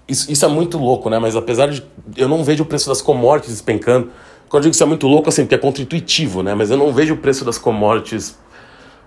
Isso, 0.09 0.31
isso 0.31 0.45
é 0.45 0.49
muito 0.49 0.79
louco, 0.79 1.11
né? 1.11 1.19
Mas 1.19 1.35
apesar 1.35 1.69
de. 1.69 1.83
Eu 2.17 2.29
não 2.29 2.45
vejo 2.45 2.63
o 2.63 2.67
preço 2.67 2.89
das 2.89 3.03
commodities 3.03 3.53
despencando. 3.53 4.11
Quando 4.49 4.63
eu 4.63 4.71
digo 4.71 4.71
que 4.71 4.77
isso 4.77 4.85
é 4.85 4.87
muito 4.87 5.07
louco, 5.07 5.29
assim, 5.29 5.43
porque 5.43 5.57
é 5.57 5.59
contra-intuitivo, 5.59 6.43
né? 6.43 6.55
Mas 6.55 6.71
eu 6.71 6.77
não 6.77 6.93
vejo 6.93 7.15
o 7.15 7.17
preço 7.17 7.45
das 7.45 7.59
commodities 7.59 8.39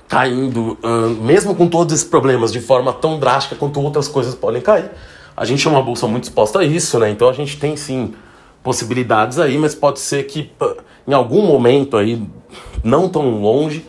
caindo, 0.08 0.78
mesmo 1.22 1.54
com 1.56 1.68
todos 1.68 1.94
esses 1.94 2.06
problemas, 2.06 2.52
de 2.52 2.60
forma 2.60 2.92
tão 2.92 3.20
drástica 3.20 3.56
quanto 3.56 3.80
outras 3.80 4.08
coisas 4.08 4.34
podem 4.36 4.60
cair. 4.60 4.90
A 5.38 5.46
gente 5.46 5.66
é 5.66 5.70
uma 5.70 5.82
bolsa 5.82 6.08
muito 6.08 6.24
exposta 6.24 6.60
a 6.60 6.66
isso, 6.66 6.98
né? 7.00 7.10
Então 7.10 7.30
a 7.30 7.34
gente 7.34 7.58
tem 7.58 7.78
sim 7.78 8.14
possibilidades 8.62 9.40
aí, 9.40 9.58
mas 9.58 9.74
pode 9.76 10.00
ser 10.00 10.24
que 10.24 10.52
em 11.08 11.14
algum 11.14 11.44
momento 11.44 11.96
aí, 11.96 12.22
não 12.84 13.08
tão 13.08 13.40
longe, 13.40 13.86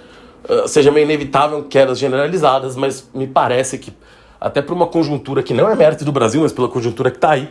seja 0.69 0.93
meio 0.93 1.05
inevitável 1.05 1.65
quedas 1.65 1.99
generalizadas, 1.99 2.77
mas 2.77 3.09
me 3.13 3.27
parece 3.27 3.79
que 3.79 3.93
até 4.41 4.63
por 4.63 4.73
uma 4.73 4.87
conjuntura 4.87 5.43
que 5.43 5.53
não 5.53 5.69
é 5.69 5.75
mérito 5.75 6.05
do 6.05 6.13
Brasil, 6.13 6.41
mas 6.41 6.53
pela 6.53 6.69
conjuntura 6.69 7.11
que 7.11 7.19
está 7.19 7.33
aí, 7.33 7.51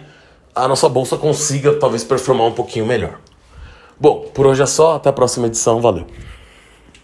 a 0.55 0.67
nossa 0.67 0.89
bolsa 0.89 1.17
consiga 1.17 1.73
talvez 1.75 2.03
performar 2.03 2.47
um 2.47 2.51
pouquinho 2.51 2.85
melhor. 2.85 3.19
Bom, 3.99 4.25
por 4.33 4.47
hoje 4.47 4.63
é 4.63 4.65
só, 4.65 4.95
até 4.95 5.09
a 5.09 5.13
próxima 5.13 5.47
edição, 5.47 5.81
valeu. 5.81 6.05